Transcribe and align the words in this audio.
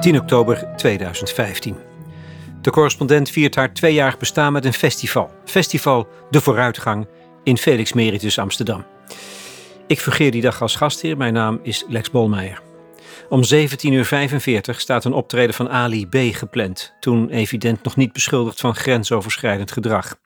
10 0.00 0.20
oktober 0.20 0.76
2015. 0.76 1.76
De 2.62 2.70
correspondent 2.70 3.30
viert 3.30 3.54
haar 3.54 3.72
tweejarig 3.72 4.18
bestaan 4.18 4.52
met 4.52 4.64
een 4.64 4.72
festival. 4.72 5.30
Festival 5.44 6.08
De 6.30 6.40
Vooruitgang 6.40 7.08
in 7.42 7.56
Felix 7.56 7.92
Meritus 7.92 8.38
Amsterdam. 8.38 8.84
Ik 9.86 10.00
fungeer 10.00 10.30
die 10.30 10.42
dag 10.42 10.62
als 10.62 10.76
gastheer. 10.76 11.16
Mijn 11.16 11.32
naam 11.32 11.60
is 11.62 11.84
Lex 11.88 12.10
Bolmeijer. 12.10 12.60
Om 13.28 13.42
17.45 13.44 13.48
uur 13.82 14.60
staat 14.76 15.04
een 15.04 15.12
optreden 15.12 15.54
van 15.54 15.68
Ali 15.68 16.06
B. 16.06 16.16
gepland. 16.16 16.94
Toen 17.00 17.30
evident 17.30 17.82
nog 17.82 17.96
niet 17.96 18.12
beschuldigd 18.12 18.60
van 18.60 18.74
grensoverschrijdend 18.74 19.72
gedrag. 19.72 20.18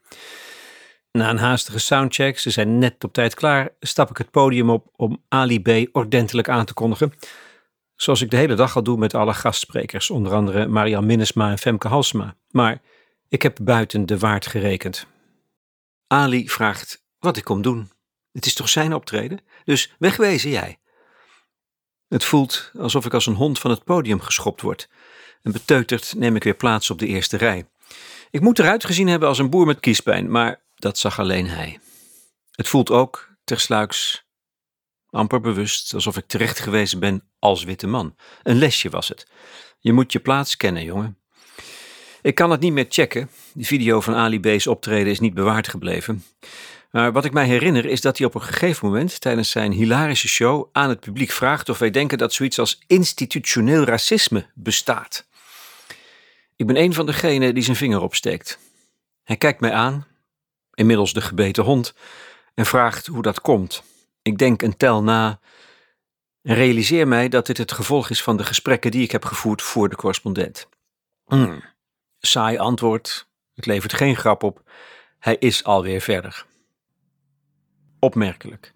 Na 1.11 1.29
een 1.29 1.37
haastige 1.37 1.79
soundcheck, 1.79 2.39
ze 2.39 2.49
zijn 2.49 2.77
net 2.79 3.03
op 3.03 3.13
tijd 3.13 3.33
klaar, 3.33 3.69
stap 3.79 4.09
ik 4.09 4.17
het 4.17 4.31
podium 4.31 4.69
op 4.69 4.87
om 4.95 5.23
Ali 5.29 5.61
B. 5.61 5.95
ordentelijk 5.95 6.49
aan 6.49 6.65
te 6.65 6.73
kondigen. 6.73 7.13
Zoals 7.95 8.21
ik 8.21 8.29
de 8.29 8.37
hele 8.37 8.55
dag 8.55 8.75
al 8.75 8.83
doe 8.83 8.97
met 8.97 9.13
alle 9.13 9.33
gastsprekers, 9.33 10.09
onder 10.09 10.33
andere 10.33 10.67
Marian 10.67 11.05
Minnesma 11.05 11.49
en 11.49 11.57
Femke 11.57 11.87
Halsma. 11.87 12.35
Maar 12.51 12.81
ik 13.27 13.41
heb 13.41 13.57
buiten 13.61 14.05
de 14.05 14.19
waard 14.19 14.47
gerekend. 14.47 15.07
Ali 16.07 16.49
vraagt 16.49 17.03
wat 17.19 17.37
ik 17.37 17.43
kom 17.43 17.61
doen. 17.61 17.91
Het 18.31 18.45
is 18.45 18.53
toch 18.53 18.69
zijn 18.69 18.93
optreden? 18.93 19.39
Dus 19.63 19.93
wegwezen 19.99 20.49
jij. 20.49 20.79
Het 22.07 22.23
voelt 22.23 22.71
alsof 22.77 23.05
ik 23.05 23.13
als 23.13 23.25
een 23.25 23.33
hond 23.33 23.59
van 23.59 23.71
het 23.71 23.83
podium 23.83 24.21
geschopt 24.21 24.61
word. 24.61 24.89
En 25.41 25.51
beteuterd 25.51 26.13
neem 26.17 26.35
ik 26.35 26.43
weer 26.43 26.55
plaats 26.55 26.89
op 26.89 26.99
de 26.99 27.07
eerste 27.07 27.37
rij. 27.37 27.67
Ik 28.31 28.41
moet 28.41 28.59
eruit 28.59 28.85
gezien 28.85 29.07
hebben 29.07 29.29
als 29.29 29.37
een 29.37 29.49
boer 29.49 29.65
met 29.65 29.79
kiespijn, 29.79 30.31
maar 30.31 30.61
dat 30.75 30.97
zag 30.97 31.19
alleen 31.19 31.47
hij. 31.47 31.79
Het 32.51 32.67
voelt 32.67 32.91
ook, 32.91 33.29
tersluiks, 33.43 34.24
amper 35.09 35.41
bewust, 35.41 35.93
alsof 35.93 36.17
ik 36.17 36.27
terecht 36.27 36.59
gewezen 36.59 36.99
ben 36.99 37.23
als 37.39 37.63
witte 37.63 37.87
man. 37.87 38.15
Een 38.43 38.57
lesje 38.57 38.89
was 38.89 39.07
het. 39.07 39.27
Je 39.79 39.93
moet 39.93 40.11
je 40.11 40.19
plaats 40.19 40.57
kennen, 40.57 40.83
jongen. 40.83 41.17
Ik 42.21 42.35
kan 42.35 42.51
het 42.51 42.59
niet 42.59 42.73
meer 42.73 42.85
checken. 42.89 43.29
Die 43.53 43.65
video 43.65 44.01
van 44.01 44.15
Ali 44.15 44.39
B's 44.39 44.67
optreden 44.67 45.11
is 45.11 45.19
niet 45.19 45.33
bewaard 45.33 45.67
gebleven. 45.67 46.23
Maar 46.91 47.11
wat 47.11 47.25
ik 47.25 47.33
mij 47.33 47.45
herinner 47.45 47.85
is 47.85 48.01
dat 48.01 48.17
hij 48.17 48.27
op 48.27 48.35
een 48.35 48.41
gegeven 48.41 48.87
moment 48.87 49.21
tijdens 49.21 49.49
zijn 49.49 49.71
hilarische 49.71 50.27
show 50.27 50.69
aan 50.71 50.89
het 50.89 50.99
publiek 50.99 51.31
vraagt 51.31 51.69
of 51.69 51.77
wij 51.77 51.89
denken 51.89 52.17
dat 52.17 52.33
zoiets 52.33 52.59
als 52.59 52.83
institutioneel 52.87 53.83
racisme 53.83 54.45
bestaat. 54.53 55.27
Ik 56.55 56.67
ben 56.67 56.77
een 56.77 56.93
van 56.93 57.05
degenen 57.05 57.53
die 57.53 57.63
zijn 57.63 57.75
vinger 57.75 58.01
opsteekt. 58.01 58.59
Hij 59.23 59.37
kijkt 59.37 59.59
mij 59.59 59.71
aan, 59.71 60.07
inmiddels 60.73 61.13
de 61.13 61.21
gebeten 61.21 61.63
hond, 61.63 61.93
en 62.53 62.65
vraagt 62.65 63.07
hoe 63.07 63.21
dat 63.21 63.41
komt. 63.41 63.83
Ik 64.25 64.37
denk 64.37 64.61
een 64.61 64.77
tel 64.77 65.03
na 65.03 65.39
en 66.41 66.55
realiseer 66.55 67.07
mij 67.07 67.29
dat 67.29 67.45
dit 67.45 67.57
het 67.57 67.71
gevolg 67.71 68.09
is 68.09 68.23
van 68.23 68.37
de 68.37 68.43
gesprekken 68.43 68.91
die 68.91 69.03
ik 69.03 69.11
heb 69.11 69.25
gevoerd 69.25 69.61
voor 69.61 69.89
de 69.89 69.95
correspondent. 69.95 70.69
Mm. 71.25 71.63
Saai 72.19 72.57
antwoord, 72.57 73.29
het 73.53 73.65
levert 73.65 73.93
geen 73.93 74.15
grap 74.15 74.43
op. 74.43 74.69
Hij 75.19 75.35
is 75.39 75.63
alweer 75.63 76.01
verder. 76.01 76.45
Opmerkelijk. 77.99 78.73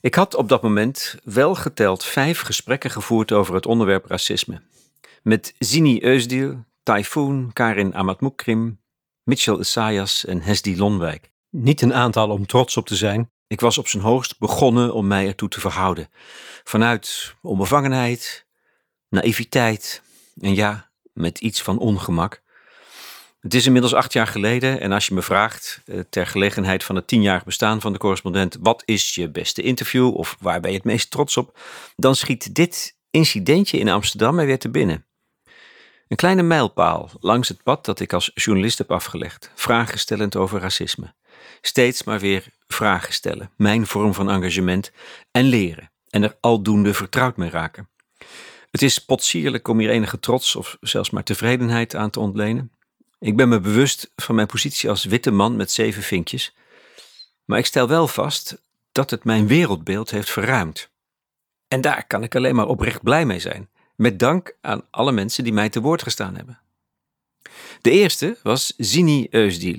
Ik 0.00 0.14
had 0.14 0.34
op 0.34 0.48
dat 0.48 0.62
moment 0.62 1.16
wel 1.24 1.54
geteld 1.54 2.04
vijf 2.04 2.40
gesprekken 2.40 2.90
gevoerd 2.90 3.32
over 3.32 3.54
het 3.54 3.66
onderwerp 3.66 4.06
racisme. 4.06 4.62
Met 5.22 5.54
Zini 5.58 6.02
Eusdil, 6.02 6.64
Typhoon, 6.82 7.52
Karin 7.52 7.94
Amatmukrim, 7.94 8.80
Mitchell 9.22 9.58
Isaias 9.58 10.24
en 10.24 10.40
Hesdi 10.40 10.76
Lonwijk. 10.76 11.30
Niet 11.50 11.82
een 11.82 11.94
aantal 11.94 12.30
om 12.30 12.46
trots 12.46 12.76
op 12.76 12.86
te 12.86 12.96
zijn, 12.96 13.32
ik 13.46 13.60
was 13.60 13.78
op 13.78 13.88
zijn 13.88 14.02
hoogst 14.02 14.38
begonnen 14.38 14.94
om 14.94 15.06
mij 15.06 15.26
ertoe 15.26 15.48
te 15.48 15.60
verhouden. 15.60 16.08
Vanuit 16.64 17.34
onbevangenheid, 17.42 18.46
naïviteit 19.08 20.02
en 20.40 20.54
ja, 20.54 20.90
met 21.12 21.38
iets 21.38 21.62
van 21.62 21.78
ongemak. 21.78 22.42
Het 23.40 23.54
is 23.54 23.66
inmiddels 23.66 23.94
acht 23.94 24.12
jaar 24.12 24.26
geleden 24.26 24.80
en 24.80 24.92
als 24.92 25.06
je 25.06 25.14
me 25.14 25.22
vraagt, 25.22 25.82
eh, 25.86 26.00
ter 26.10 26.26
gelegenheid 26.26 26.84
van 26.84 26.96
het 26.96 27.06
tienjarig 27.06 27.44
bestaan 27.44 27.80
van 27.80 27.92
de 27.92 27.98
correspondent, 27.98 28.56
wat 28.60 28.82
is 28.84 29.14
je 29.14 29.30
beste 29.30 29.62
interview 29.62 30.16
of 30.16 30.36
waar 30.40 30.60
ben 30.60 30.70
je 30.70 30.76
het 30.76 30.86
meest 30.86 31.10
trots 31.10 31.36
op, 31.36 31.58
dan 31.96 32.16
schiet 32.16 32.54
dit 32.54 32.96
incidentje 33.10 33.78
in 33.78 33.88
Amsterdam 33.88 34.34
mij 34.34 34.46
weer 34.46 34.58
te 34.58 34.70
binnen. 34.70 35.06
Een 36.08 36.16
kleine 36.16 36.42
mijlpaal 36.42 37.10
langs 37.20 37.48
het 37.48 37.62
pad 37.62 37.84
dat 37.84 38.00
ik 38.00 38.12
als 38.12 38.30
journalist 38.34 38.78
heb 38.78 38.90
afgelegd, 38.90 39.50
vragen 39.54 39.98
stellend 39.98 40.36
over 40.36 40.60
racisme. 40.60 41.14
Steeds 41.60 42.02
maar 42.04 42.20
weer 42.20 42.46
vragen 42.66 43.12
stellen, 43.12 43.50
mijn 43.56 43.86
vorm 43.86 44.14
van 44.14 44.30
engagement 44.30 44.92
en 45.30 45.44
leren 45.44 45.90
en 46.10 46.22
er 46.22 46.36
aldoende 46.40 46.94
vertrouwd 46.94 47.36
mee 47.36 47.50
raken. 47.50 47.88
Het 48.70 48.82
is 48.82 48.98
potsierlijk 48.98 49.68
om 49.68 49.78
hier 49.78 49.90
enige 49.90 50.20
trots 50.20 50.56
of 50.56 50.76
zelfs 50.80 51.10
maar 51.10 51.24
tevredenheid 51.24 51.94
aan 51.94 52.10
te 52.10 52.20
ontlenen. 52.20 52.72
Ik 53.18 53.36
ben 53.36 53.48
me 53.48 53.60
bewust 53.60 54.10
van 54.16 54.34
mijn 54.34 54.46
positie 54.46 54.88
als 54.88 55.04
witte 55.04 55.30
man 55.30 55.56
met 55.56 55.70
zeven 55.70 56.02
vinkjes, 56.02 56.54
maar 57.44 57.58
ik 57.58 57.66
stel 57.66 57.88
wel 57.88 58.08
vast 58.08 58.62
dat 58.92 59.10
het 59.10 59.24
mijn 59.24 59.46
wereldbeeld 59.46 60.10
heeft 60.10 60.30
verruimd. 60.30 60.90
En 61.68 61.80
daar 61.80 62.06
kan 62.06 62.22
ik 62.22 62.34
alleen 62.34 62.54
maar 62.54 62.66
oprecht 62.66 63.02
blij 63.02 63.26
mee 63.26 63.38
zijn, 63.40 63.68
met 63.96 64.18
dank 64.18 64.56
aan 64.60 64.82
alle 64.90 65.12
mensen 65.12 65.44
die 65.44 65.52
mij 65.52 65.68
te 65.68 65.80
woord 65.80 66.02
gestaan 66.02 66.36
hebben. 66.36 66.58
De 67.80 67.90
eerste 67.90 68.38
was 68.42 68.74
Zini 68.76 69.26
Eusdiel. 69.30 69.78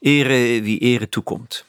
Ere 0.00 0.62
wie 0.62 0.78
ere 0.78 1.08
toekomt. 1.08 1.64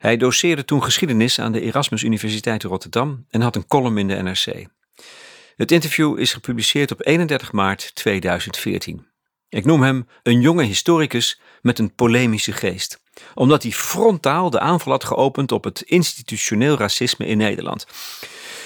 Hij 0.00 0.16
doseerde 0.16 0.64
toen 0.64 0.82
geschiedenis 0.82 1.38
aan 1.38 1.52
de 1.52 1.60
Erasmus 1.60 2.02
Universiteit 2.02 2.62
Rotterdam 2.62 3.26
en 3.30 3.40
had 3.40 3.56
een 3.56 3.66
column 3.66 3.98
in 3.98 4.08
de 4.08 4.14
NRC. 4.14 4.66
Het 5.56 5.72
interview 5.72 6.18
is 6.18 6.32
gepubliceerd 6.32 6.92
op 6.92 7.06
31 7.06 7.52
maart 7.52 7.94
2014. 7.94 9.06
Ik 9.48 9.64
noem 9.64 9.82
hem 9.82 10.08
een 10.22 10.40
jonge 10.40 10.64
historicus 10.64 11.40
met 11.62 11.78
een 11.78 11.94
polemische 11.94 12.52
geest, 12.52 13.02
omdat 13.34 13.62
hij 13.62 13.72
frontaal 13.72 14.50
de 14.50 14.60
aanval 14.60 14.92
had 14.92 15.04
geopend 15.04 15.52
op 15.52 15.64
het 15.64 15.80
institutioneel 15.80 16.76
racisme 16.76 17.26
in 17.26 17.38
Nederland. 17.38 17.86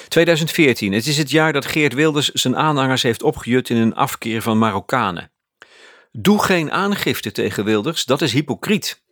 2014, 0.08 0.92
het 0.92 1.06
is 1.06 1.18
het 1.18 1.30
jaar 1.30 1.52
dat 1.52 1.66
Geert 1.66 1.94
Wilders 1.94 2.28
zijn 2.28 2.56
aanhangers 2.56 3.02
heeft 3.02 3.22
opgejut 3.22 3.70
in 3.70 3.76
een 3.76 3.94
afkeer 3.94 4.42
van 4.42 4.58
Marokkanen. 4.58 5.30
Doe 6.12 6.42
geen 6.42 6.72
aangifte 6.72 7.32
tegen 7.32 7.64
Wilders, 7.64 8.04
dat 8.04 8.22
is 8.22 8.32
hypocriet 8.32 9.02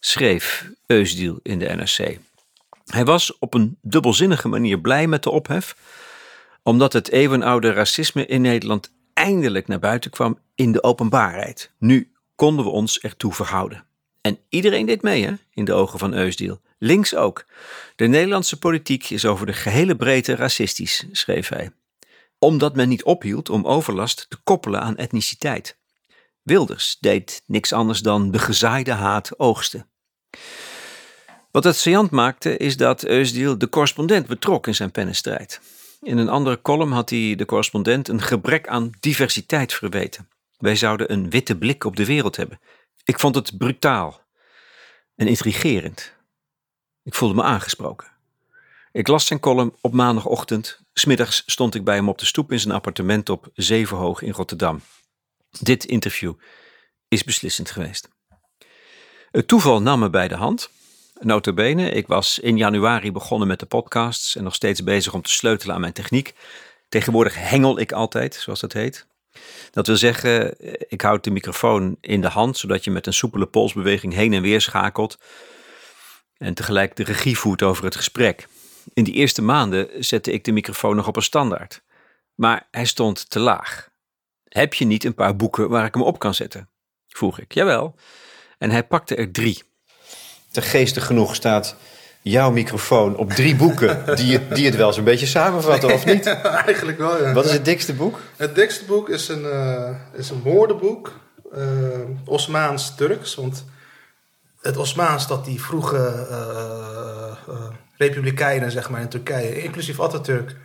schreef 0.00 0.70
Eusdiel 0.86 1.40
in 1.42 1.58
de 1.58 1.66
NRC. 1.66 2.18
Hij 2.84 3.04
was 3.04 3.38
op 3.38 3.54
een 3.54 3.78
dubbelzinnige 3.82 4.48
manier 4.48 4.80
blij 4.80 5.06
met 5.06 5.22
de 5.22 5.30
ophef, 5.30 5.76
omdat 6.62 6.92
het 6.92 7.10
eeuwenoude 7.10 7.72
racisme 7.72 8.26
in 8.26 8.40
Nederland 8.40 8.92
eindelijk 9.12 9.66
naar 9.66 9.78
buiten 9.78 10.10
kwam 10.10 10.38
in 10.54 10.72
de 10.72 10.82
openbaarheid. 10.82 11.70
Nu 11.78 12.12
konden 12.34 12.64
we 12.64 12.70
ons 12.70 13.00
ertoe 13.00 13.32
verhouden. 13.32 13.84
En 14.20 14.38
iedereen 14.48 14.86
deed 14.86 15.02
mee, 15.02 15.24
hè, 15.24 15.32
in 15.52 15.64
de 15.64 15.72
ogen 15.72 15.98
van 15.98 16.14
Eusdiel. 16.14 16.60
Links 16.78 17.14
ook. 17.14 17.46
De 17.96 18.06
Nederlandse 18.06 18.58
politiek 18.58 19.10
is 19.10 19.24
over 19.24 19.46
de 19.46 19.52
gehele 19.52 19.96
breedte 19.96 20.34
racistisch, 20.34 21.06
schreef 21.12 21.48
hij. 21.48 21.70
Omdat 22.38 22.76
men 22.76 22.88
niet 22.88 23.04
ophield 23.04 23.50
om 23.50 23.66
overlast 23.66 24.26
te 24.28 24.36
koppelen 24.44 24.80
aan 24.80 24.96
etniciteit. 24.96 25.76
Wilders 26.46 26.96
deed 27.00 27.42
niks 27.46 27.72
anders 27.72 28.00
dan 28.00 28.30
de 28.30 28.38
gezaaide 28.38 28.92
haat 28.92 29.38
oogsten. 29.38 29.88
Wat 31.50 31.64
het 31.64 31.76
saillant 31.76 32.10
maakte 32.10 32.56
is 32.56 32.76
dat 32.76 33.04
Eusdiel 33.04 33.58
de 33.58 33.68
correspondent 33.68 34.26
betrok 34.26 34.66
in 34.66 34.74
zijn 34.74 34.90
pennenstrijd. 34.90 35.60
In 36.00 36.18
een 36.18 36.28
andere 36.28 36.62
column 36.62 36.92
had 36.92 37.10
hij 37.10 37.34
de 37.34 37.44
correspondent 37.44 38.08
een 38.08 38.22
gebrek 38.22 38.68
aan 38.68 38.90
diversiteit 39.00 39.72
verweten. 39.72 40.28
Wij 40.58 40.76
zouden 40.76 41.12
een 41.12 41.30
witte 41.30 41.58
blik 41.58 41.84
op 41.84 41.96
de 41.96 42.06
wereld 42.06 42.36
hebben. 42.36 42.60
Ik 43.04 43.18
vond 43.18 43.34
het 43.34 43.58
brutaal 43.58 44.20
en 45.14 45.26
intrigerend. 45.26 46.14
Ik 47.02 47.14
voelde 47.14 47.34
me 47.34 47.42
aangesproken. 47.42 48.08
Ik 48.92 49.08
las 49.08 49.26
zijn 49.26 49.40
column 49.40 49.74
op 49.80 49.92
maandagochtend. 49.92 50.80
Smiddags 50.92 51.42
stond 51.46 51.74
ik 51.74 51.84
bij 51.84 51.94
hem 51.94 52.08
op 52.08 52.18
de 52.18 52.26
stoep 52.26 52.52
in 52.52 52.60
zijn 52.60 52.74
appartement 52.74 53.28
op 53.28 53.50
Zevenhoog 53.54 54.22
in 54.22 54.32
Rotterdam. 54.32 54.80
Dit 55.60 55.84
interview 55.84 56.34
is 57.08 57.24
beslissend 57.24 57.70
geweest. 57.70 58.08
Het 59.30 59.48
toeval 59.48 59.82
nam 59.82 59.98
me 59.98 60.10
bij 60.10 60.28
de 60.28 60.34
hand. 60.34 60.70
Notabene, 61.20 61.90
ik 61.90 62.06
was 62.06 62.38
in 62.38 62.56
januari 62.56 63.12
begonnen 63.12 63.48
met 63.48 63.60
de 63.60 63.66
podcasts 63.66 64.36
en 64.36 64.44
nog 64.44 64.54
steeds 64.54 64.82
bezig 64.82 65.14
om 65.14 65.22
te 65.22 65.30
sleutelen 65.30 65.74
aan 65.74 65.80
mijn 65.80 65.92
techniek. 65.92 66.34
Tegenwoordig 66.88 67.34
hengel 67.34 67.78
ik 67.78 67.92
altijd, 67.92 68.34
zoals 68.34 68.60
dat 68.60 68.72
heet. 68.72 69.06
Dat 69.70 69.86
wil 69.86 69.96
zeggen, 69.96 70.54
ik 70.88 71.00
houd 71.00 71.24
de 71.24 71.30
microfoon 71.30 71.96
in 72.00 72.20
de 72.20 72.28
hand, 72.28 72.58
zodat 72.58 72.84
je 72.84 72.90
met 72.90 73.06
een 73.06 73.12
soepele 73.12 73.46
polsbeweging 73.46 74.14
heen 74.14 74.32
en 74.32 74.42
weer 74.42 74.60
schakelt 74.60 75.18
en 76.36 76.54
tegelijk 76.54 76.96
de 76.96 77.04
regie 77.04 77.38
voert 77.38 77.62
over 77.62 77.84
het 77.84 77.96
gesprek. 77.96 78.48
In 78.94 79.04
die 79.04 79.14
eerste 79.14 79.42
maanden 79.42 80.04
zette 80.04 80.32
ik 80.32 80.44
de 80.44 80.52
microfoon 80.52 80.96
nog 80.96 81.08
op 81.08 81.16
een 81.16 81.22
standaard, 81.22 81.82
maar 82.34 82.68
hij 82.70 82.84
stond 82.84 83.30
te 83.30 83.38
laag. 83.38 83.88
Heb 84.56 84.74
je 84.74 84.84
niet 84.84 85.04
een 85.04 85.14
paar 85.14 85.36
boeken 85.36 85.68
waar 85.68 85.84
ik 85.84 85.94
hem 85.94 86.02
op 86.02 86.18
kan 86.18 86.34
zetten? 86.34 86.68
vroeg 87.08 87.40
ik. 87.40 87.52
Jawel. 87.52 87.94
En 88.58 88.70
hij 88.70 88.84
pakte 88.84 89.14
er 89.14 89.30
drie. 89.30 89.62
Te 90.50 90.62
geestig 90.62 91.06
genoeg 91.06 91.34
staat 91.34 91.76
jouw 92.22 92.50
microfoon 92.50 93.16
op 93.16 93.30
drie 93.30 93.56
boeken 93.56 94.16
die, 94.16 94.32
het, 94.32 94.54
die 94.54 94.66
het 94.66 94.76
wel 94.76 94.92
zo'n 94.92 95.04
beetje 95.04 95.26
samenvatten, 95.26 95.92
of 95.92 96.04
niet? 96.04 96.26
Eigenlijk 96.66 96.98
wel, 96.98 97.22
ja. 97.22 97.32
Wat 97.32 97.44
is 97.44 97.52
het 97.52 97.64
dikste 97.64 97.94
boek? 97.94 98.20
Het 98.36 98.54
dikste 98.54 98.84
boek 98.84 99.08
is 99.08 99.28
een, 99.28 99.42
uh, 99.42 99.90
is 100.12 100.30
een 100.30 100.42
woordenboek, 100.42 101.20
uh, 101.56 101.64
Osmaans-Turks. 102.24 103.34
Want 103.34 103.64
het 104.60 104.76
Osmaans 104.76 105.26
dat 105.26 105.44
die 105.44 105.62
vroege 105.62 106.26
uh, 106.30 107.56
republikeinen 107.96 108.70
zeg 108.70 108.90
maar, 108.90 109.00
in 109.00 109.08
Turkije, 109.08 109.62
inclusief 109.62 110.00
Atatürk, 110.00 110.56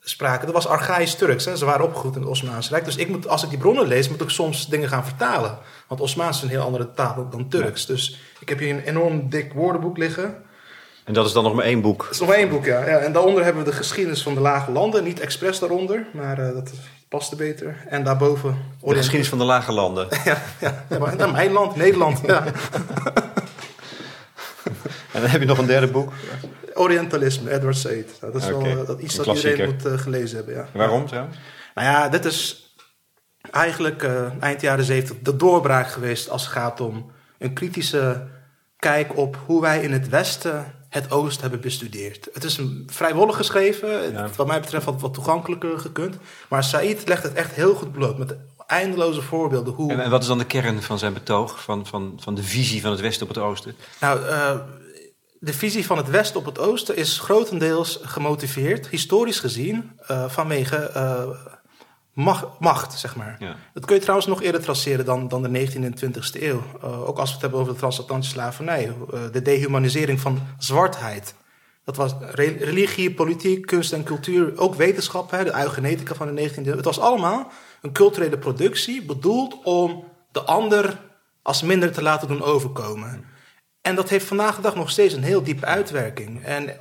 spraken, 0.00 0.46
dat 0.46 0.54
was 0.54 0.66
archaïs 0.66 1.14
Turks. 1.14 1.44
Hè? 1.44 1.56
Ze 1.56 1.64
waren 1.64 1.84
opgegroeid 1.84 2.14
in 2.14 2.20
het 2.20 2.30
Osmaanse 2.30 2.70
Rijk. 2.70 2.84
Dus 2.84 2.96
ik 2.96 3.08
moet, 3.08 3.28
als 3.28 3.42
ik 3.42 3.50
die 3.50 3.58
bronnen 3.58 3.86
lees, 3.86 4.08
moet 4.08 4.20
ik 4.20 4.30
soms 4.30 4.68
dingen 4.68 4.88
gaan 4.88 5.04
vertalen. 5.04 5.58
Want 5.86 6.00
Osmaans 6.00 6.36
is 6.36 6.42
een 6.42 6.48
heel 6.48 6.62
andere 6.62 6.92
taal 6.94 7.28
dan 7.30 7.48
Turks. 7.48 7.86
Dus 7.86 8.20
ik 8.38 8.48
heb 8.48 8.58
hier 8.58 8.70
een 8.70 8.82
enorm 8.82 9.28
dik 9.28 9.52
woordenboek 9.52 9.96
liggen. 9.96 10.34
En 11.04 11.12
dat 11.12 11.26
is 11.26 11.32
dan 11.32 11.44
nog 11.44 11.54
maar 11.54 11.64
één 11.64 11.80
boek? 11.80 12.02
Dat 12.02 12.10
is 12.10 12.18
nog 12.18 12.28
maar 12.28 12.38
één 12.38 12.48
boek, 12.48 12.64
ja. 12.64 12.86
ja. 12.86 12.98
En 12.98 13.12
daaronder 13.12 13.44
hebben 13.44 13.64
we 13.64 13.70
de 13.70 13.76
geschiedenis 13.76 14.22
van 14.22 14.34
de 14.34 14.40
lage 14.40 14.72
landen. 14.72 15.04
Niet 15.04 15.20
expres 15.20 15.58
daaronder, 15.58 16.06
maar 16.12 16.38
uh, 16.38 16.52
dat 16.52 16.70
paste 17.08 17.36
beter. 17.36 17.84
En 17.88 18.04
daarboven... 18.04 18.56
De 18.80 18.94
geschiedenis 18.94 19.28
van 19.28 19.38
de 19.38 19.44
lage 19.44 19.72
landen? 19.72 20.08
ja, 20.24 20.42
ja, 20.60 20.84
ja 20.88 20.98
maar, 20.98 21.16
nou, 21.16 21.32
mijn 21.32 21.52
land, 21.52 21.76
Nederland. 21.76 22.20
ja. 22.26 22.44
en 25.12 25.20
dan 25.20 25.30
heb 25.30 25.40
je 25.40 25.46
nog 25.46 25.58
een 25.58 25.66
derde 25.66 25.86
boek? 25.86 26.12
Orientalisme, 26.80 27.50
Edward 27.50 27.76
Said. 27.76 28.20
Dat 28.20 28.34
is 28.34 28.46
wel 28.46 28.66
uh, 28.66 28.86
dat 28.86 29.00
iets 29.00 29.14
dat 29.14 29.26
iedereen 29.26 29.70
moet 29.70 29.86
uh, 29.86 29.98
gelezen 29.98 30.36
hebben. 30.36 30.54
Ja. 30.54 30.68
Waarom 30.72 31.06
trouwens? 31.06 31.36
Nou 31.74 31.88
ja, 31.88 32.08
dit 32.08 32.24
is 32.24 32.74
eigenlijk 33.50 34.02
uh, 34.02 34.42
eind 34.42 34.60
jaren 34.60 34.84
zeventig 34.84 35.22
de 35.22 35.36
doorbraak 35.36 35.90
geweest 35.90 36.30
als 36.30 36.42
het 36.42 36.52
gaat 36.52 36.80
om 36.80 37.10
een 37.38 37.52
kritische 37.52 38.26
kijk 38.76 39.16
op 39.16 39.38
hoe 39.46 39.60
wij 39.60 39.82
in 39.82 39.92
het 39.92 40.08
Westen 40.08 40.74
het 40.88 41.10
Oosten 41.10 41.40
hebben 41.42 41.60
bestudeerd. 41.60 42.28
Het 42.32 42.44
is 42.44 42.56
een 42.56 42.88
vrijwillig 42.90 43.36
geschreven, 43.36 44.12
ja. 44.12 44.28
wat 44.36 44.46
mij 44.46 44.60
betreft 44.60 44.84
wat, 44.84 45.00
wat 45.00 45.14
toegankelijker 45.14 45.78
gekund. 45.78 46.16
Maar 46.48 46.64
Said 46.64 47.08
legt 47.08 47.22
het 47.22 47.32
echt 47.32 47.52
heel 47.52 47.74
goed 47.74 47.92
bloot 47.92 48.18
met 48.18 48.36
eindeloze 48.66 49.22
voorbeelden. 49.22 49.74
Hoe... 49.74 49.92
En, 49.92 50.00
en 50.00 50.10
wat 50.10 50.22
is 50.22 50.28
dan 50.28 50.38
de 50.38 50.44
kern 50.44 50.82
van 50.82 50.98
zijn 50.98 51.12
betoog, 51.12 51.62
van, 51.62 51.86
van, 51.86 52.18
van 52.22 52.34
de 52.34 52.42
visie 52.42 52.80
van 52.80 52.90
het 52.90 53.00
Westen 53.00 53.28
op 53.28 53.34
het 53.34 53.44
Oosten? 53.44 53.74
Nou, 54.00 54.20
uh, 54.20 54.54
de 55.42 55.52
visie 55.52 55.86
van 55.86 55.96
het 55.96 56.10
Westen 56.10 56.40
op 56.40 56.46
het 56.46 56.58
Oosten 56.58 56.96
is 56.96 57.18
grotendeels 57.18 57.98
gemotiveerd, 58.02 58.88
historisch 58.88 59.40
gezien, 59.40 59.98
uh, 60.10 60.28
vanwege 60.28 60.90
uh, 60.96 61.28
macht, 62.12 62.46
macht, 62.58 62.98
zeg 62.98 63.16
maar. 63.16 63.36
Ja. 63.38 63.56
Dat 63.74 63.84
kun 63.84 63.94
je 63.94 64.00
trouwens 64.00 64.28
nog 64.28 64.42
eerder 64.42 64.62
traceren 64.62 65.04
dan, 65.04 65.28
dan 65.28 65.42
de 65.42 65.48
19e 65.48 65.84
en 65.84 65.94
20e 65.96 66.42
eeuw. 66.42 66.62
Uh, 66.84 67.08
ook 67.08 67.18
als 67.18 67.28
we 67.28 67.32
het 67.32 67.40
hebben 67.40 67.60
over 67.60 67.72
de 67.72 67.78
transatlantische 67.78 68.34
slavernij. 68.34 68.92
de 69.32 69.42
dehumanisering 69.42 70.20
van 70.20 70.40
zwartheid. 70.58 71.34
Dat 71.84 71.96
was 71.96 72.14
re 72.20 72.56
religie, 72.58 73.14
politiek, 73.14 73.66
kunst 73.66 73.92
en 73.92 74.04
cultuur, 74.04 74.58
ook 74.58 74.74
wetenschap, 74.74 75.30
hè, 75.30 75.44
de 75.44 75.54
eugenetica 75.54 76.14
van 76.14 76.34
de 76.34 76.50
19e 76.50 76.66
eeuw. 76.66 76.76
Het 76.76 76.84
was 76.84 77.00
allemaal 77.00 77.50
een 77.82 77.92
culturele 77.92 78.38
productie 78.38 79.04
bedoeld 79.04 79.62
om 79.62 80.04
de 80.32 80.40
ander 80.42 80.98
als 81.42 81.62
minder 81.62 81.92
te 81.92 82.02
laten 82.02 82.28
doen 82.28 82.42
overkomen. 82.42 83.24
En 83.90 83.96
dat 83.96 84.08
heeft 84.08 84.26
vandaag 84.26 84.56
de 84.56 84.62
dag 84.62 84.74
nog 84.74 84.90
steeds 84.90 85.14
een 85.14 85.22
heel 85.22 85.42
diepe 85.42 85.66
uitwerking. 85.66 86.44
En 86.44 86.76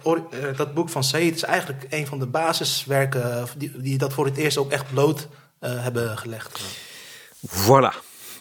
dat 0.56 0.74
boek 0.74 0.90
van 0.90 1.04
Said 1.04 1.36
is 1.36 1.44
eigenlijk 1.44 1.86
een 1.90 2.08
van 2.08 2.20
de 2.20 2.28
basiswerken 2.28 3.48
die, 3.58 3.82
die 3.82 3.98
dat 3.98 4.14
voor 4.14 4.26
het 4.26 4.38
eerst 4.38 4.58
ook 4.58 4.72
echt 4.72 4.94
bloot 4.94 5.28
uh, 5.62 5.84
hebben 5.84 6.18
gelegd. 6.18 6.62
Voilà. 7.48 7.96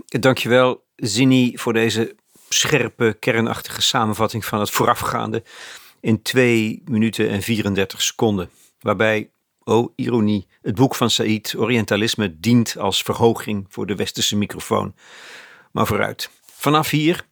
Dankjewel, 0.07 0.85
Zini, 0.97 1.59
voor 1.59 1.73
deze 1.73 2.15
scherpe, 2.49 3.17
kernachtige 3.19 3.83
samenvatting 3.83 4.45
van 4.45 4.61
het 4.61 4.71
voorafgaande 4.71 5.43
in 6.01 6.23
2 6.23 6.83
minuten 6.85 7.29
en 7.29 7.43
34 7.43 8.03
seconden. 8.03 8.51
Waarbij, 8.81 9.31
oh 9.65 9.93
ironie, 9.97 10.47
het 10.63 10.75
boek 10.75 10.95
van 10.95 11.11
Said, 11.11 11.55
Orientalisme, 11.57 12.41
dient 12.41 12.79
als 12.79 13.03
verhoging 13.03 13.67
voor 13.69 13.87
de 13.87 13.95
westerse 13.95 14.37
microfoon. 14.37 14.95
Maar 15.73 15.87
vooruit. 15.87 16.31
Vanaf 16.57 16.91
hier 16.91 17.27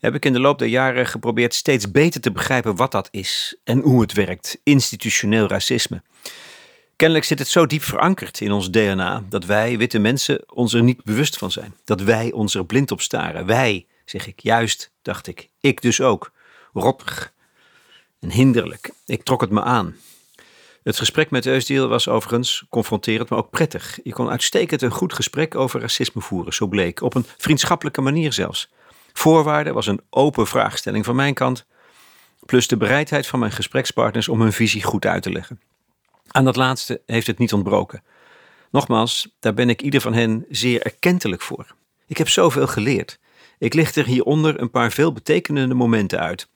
heb 0.00 0.14
ik 0.14 0.24
in 0.24 0.32
de 0.32 0.40
loop 0.40 0.58
der 0.58 0.68
jaren 0.68 1.06
geprobeerd 1.06 1.54
steeds 1.54 1.90
beter 1.90 2.20
te 2.20 2.32
begrijpen 2.32 2.76
wat 2.76 2.92
dat 2.92 3.08
is 3.10 3.56
en 3.64 3.80
hoe 3.80 4.00
het 4.00 4.12
werkt, 4.12 4.60
institutioneel 4.62 5.46
racisme. 5.46 6.02
Kennelijk 6.96 7.26
zit 7.26 7.38
het 7.38 7.48
zo 7.48 7.66
diep 7.66 7.82
verankerd 7.82 8.40
in 8.40 8.52
ons 8.52 8.70
DNA 8.70 9.24
dat 9.28 9.44
wij, 9.44 9.78
witte 9.78 9.98
mensen, 9.98 10.44
ons 10.46 10.72
er 10.72 10.82
niet 10.82 11.04
bewust 11.04 11.36
van 11.36 11.50
zijn. 11.50 11.74
Dat 11.84 12.00
wij 12.00 12.32
ons 12.32 12.54
er 12.54 12.64
blind 12.64 12.90
op 12.90 13.00
staren. 13.00 13.46
Wij, 13.46 13.86
zeg 14.04 14.26
ik, 14.26 14.40
juist, 14.40 14.90
dacht 15.02 15.26
ik. 15.26 15.48
Ik 15.60 15.82
dus 15.82 16.00
ook. 16.00 16.32
Rottig 16.72 17.32
en 18.20 18.30
hinderlijk. 18.30 18.90
Ik 19.06 19.22
trok 19.22 19.40
het 19.40 19.50
me 19.50 19.62
aan. 19.62 19.96
Het 20.82 20.98
gesprek 20.98 21.30
met 21.30 21.46
Eusdiel 21.46 21.88
was 21.88 22.08
overigens 22.08 22.64
confronterend, 22.68 23.28
maar 23.28 23.38
ook 23.38 23.50
prettig. 23.50 23.98
Je 24.02 24.12
kon 24.12 24.30
uitstekend 24.30 24.82
een 24.82 24.90
goed 24.90 25.12
gesprek 25.12 25.54
over 25.54 25.80
racisme 25.80 26.20
voeren, 26.20 26.52
zo 26.52 26.66
bleek. 26.66 27.02
Op 27.02 27.14
een 27.14 27.26
vriendschappelijke 27.36 28.00
manier 28.00 28.32
zelfs. 28.32 28.68
Voorwaarde 29.20 29.72
was 29.72 29.86
een 29.86 30.00
open 30.10 30.46
vraagstelling 30.46 31.04
van 31.04 31.16
mijn 31.16 31.34
kant, 31.34 31.66
plus 32.46 32.68
de 32.68 32.76
bereidheid 32.76 33.26
van 33.26 33.38
mijn 33.38 33.52
gesprekspartners 33.52 34.28
om 34.28 34.40
hun 34.40 34.52
visie 34.52 34.82
goed 34.82 35.06
uit 35.06 35.22
te 35.22 35.32
leggen. 35.32 35.60
Aan 36.26 36.44
dat 36.44 36.56
laatste 36.56 37.00
heeft 37.06 37.26
het 37.26 37.38
niet 37.38 37.52
ontbroken. 37.52 38.02
Nogmaals, 38.70 39.36
daar 39.40 39.54
ben 39.54 39.70
ik 39.70 39.82
ieder 39.82 40.00
van 40.00 40.12
hen 40.12 40.46
zeer 40.50 40.82
erkentelijk 40.82 41.42
voor. 41.42 41.74
Ik 42.06 42.18
heb 42.18 42.28
zoveel 42.28 42.66
geleerd. 42.66 43.18
Ik 43.58 43.74
licht 43.74 43.96
er 43.96 44.04
hieronder 44.04 44.60
een 44.60 44.70
paar 44.70 44.92
veelbetekenende 44.92 45.74
momenten 45.74 46.20
uit. 46.20 46.48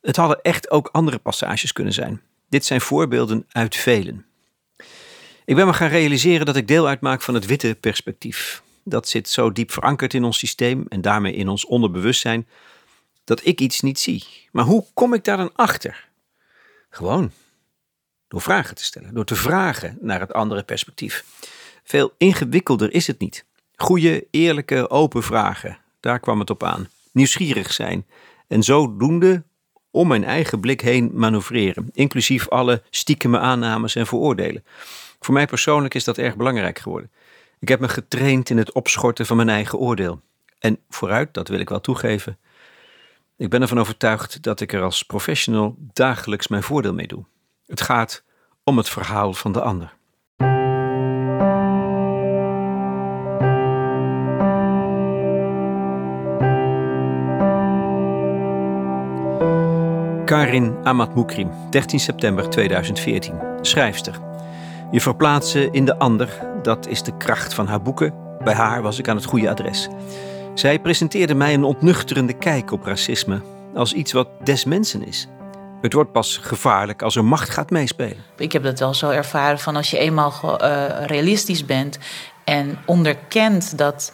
Het 0.00 0.16
hadden 0.16 0.42
echt 0.42 0.70
ook 0.70 0.88
andere 0.92 1.18
passages 1.18 1.72
kunnen 1.72 1.92
zijn. 1.92 2.20
Dit 2.48 2.64
zijn 2.64 2.80
voorbeelden 2.80 3.46
uit 3.48 3.76
velen. 3.76 4.26
Ik 5.44 5.54
ben 5.54 5.66
me 5.66 5.72
gaan 5.72 5.88
realiseren 5.88 6.46
dat 6.46 6.56
ik 6.56 6.68
deel 6.68 6.86
uitmaak 6.86 7.22
van 7.22 7.34
het 7.34 7.46
witte 7.46 7.76
perspectief 7.80 8.62
dat 8.84 9.08
zit 9.08 9.28
zo 9.28 9.52
diep 9.52 9.72
verankerd 9.72 10.14
in 10.14 10.24
ons 10.24 10.38
systeem 10.38 10.84
en 10.88 11.00
daarmee 11.00 11.34
in 11.34 11.48
ons 11.48 11.64
onderbewustzijn, 11.64 12.46
dat 13.24 13.46
ik 13.46 13.60
iets 13.60 13.80
niet 13.80 13.98
zie. 13.98 14.24
Maar 14.52 14.64
hoe 14.64 14.84
kom 14.94 15.14
ik 15.14 15.24
daar 15.24 15.36
dan 15.36 15.52
achter? 15.54 16.08
Gewoon 16.90 17.30
door 18.28 18.40
vragen 18.40 18.74
te 18.74 18.84
stellen, 18.84 19.14
door 19.14 19.24
te 19.24 19.34
vragen 19.34 19.98
naar 20.00 20.20
het 20.20 20.32
andere 20.32 20.62
perspectief. 20.62 21.24
Veel 21.84 22.14
ingewikkelder 22.18 22.92
is 22.92 23.06
het 23.06 23.18
niet. 23.18 23.44
Goede, 23.76 24.26
eerlijke, 24.30 24.90
open 24.90 25.22
vragen, 25.22 25.78
daar 26.00 26.20
kwam 26.20 26.38
het 26.38 26.50
op 26.50 26.62
aan. 26.62 26.88
Nieuwsgierig 27.12 27.72
zijn 27.72 28.06
en 28.48 28.62
zodoende 28.62 29.42
om 29.90 30.08
mijn 30.08 30.24
eigen 30.24 30.60
blik 30.60 30.80
heen 30.80 31.10
manoeuvreren, 31.14 31.90
inclusief 31.92 32.48
alle 32.48 32.82
stiekeme 32.90 33.38
aannames 33.38 33.94
en 33.94 34.06
vooroordelen. 34.06 34.64
Voor 35.20 35.34
mij 35.34 35.46
persoonlijk 35.46 35.94
is 35.94 36.04
dat 36.04 36.18
erg 36.18 36.36
belangrijk 36.36 36.78
geworden. 36.78 37.10
Ik 37.62 37.68
heb 37.68 37.80
me 37.80 37.88
getraind 37.88 38.50
in 38.50 38.56
het 38.56 38.72
opschorten 38.72 39.26
van 39.26 39.36
mijn 39.36 39.48
eigen 39.48 39.78
oordeel. 39.78 40.20
En 40.58 40.78
vooruit, 40.88 41.34
dat 41.34 41.48
wil 41.48 41.58
ik 41.58 41.68
wel 41.68 41.80
toegeven. 41.80 42.38
Ik 43.36 43.50
ben 43.50 43.62
ervan 43.62 43.80
overtuigd 43.80 44.42
dat 44.42 44.60
ik 44.60 44.72
er 44.72 44.82
als 44.82 45.02
professional 45.02 45.76
dagelijks 45.78 46.48
mijn 46.48 46.62
voordeel 46.62 46.94
mee 46.94 47.06
doe. 47.06 47.24
Het 47.66 47.80
gaat 47.80 48.24
om 48.64 48.76
het 48.76 48.88
verhaal 48.88 49.32
van 49.32 49.52
de 49.52 49.60
ander. 49.60 49.94
Karin 60.24 60.76
Amatmoukrim, 60.82 61.50
13 61.70 62.00
september 62.00 62.50
2014, 62.50 63.40
schrijfster. 63.60 64.20
Je 64.90 65.00
verplaatsen 65.00 65.72
in 65.72 65.84
de 65.84 65.98
ander, 65.98 66.51
dat 66.62 66.86
is 66.86 67.02
de 67.02 67.16
kracht 67.16 67.54
van 67.54 67.66
haar 67.66 67.82
boeken. 67.82 68.14
Bij 68.44 68.54
haar 68.54 68.82
was 68.82 68.98
ik 68.98 69.08
aan 69.08 69.16
het 69.16 69.24
goede 69.24 69.50
adres. 69.50 69.88
Zij 70.54 70.78
presenteerde 70.80 71.34
mij 71.34 71.54
een 71.54 71.64
ontnuchterende 71.64 72.32
kijk 72.32 72.72
op 72.72 72.84
racisme 72.84 73.40
als 73.74 73.92
iets 73.92 74.12
wat 74.12 74.28
des 74.44 74.64
mensen 74.64 75.06
is. 75.06 75.28
Het 75.80 75.92
wordt 75.92 76.12
pas 76.12 76.36
gevaarlijk 76.42 77.02
als 77.02 77.16
er 77.16 77.24
macht 77.24 77.50
gaat 77.50 77.70
meespelen. 77.70 78.24
Ik 78.36 78.52
heb 78.52 78.62
dat 78.62 78.78
wel 78.78 78.94
zo 78.94 79.10
ervaren 79.10 79.58
van 79.58 79.76
als 79.76 79.90
je 79.90 79.98
eenmaal 79.98 80.58
uh, 80.62 80.84
realistisch 81.06 81.64
bent 81.64 81.98
en 82.44 82.78
onderkent 82.86 83.78
dat 83.78 84.12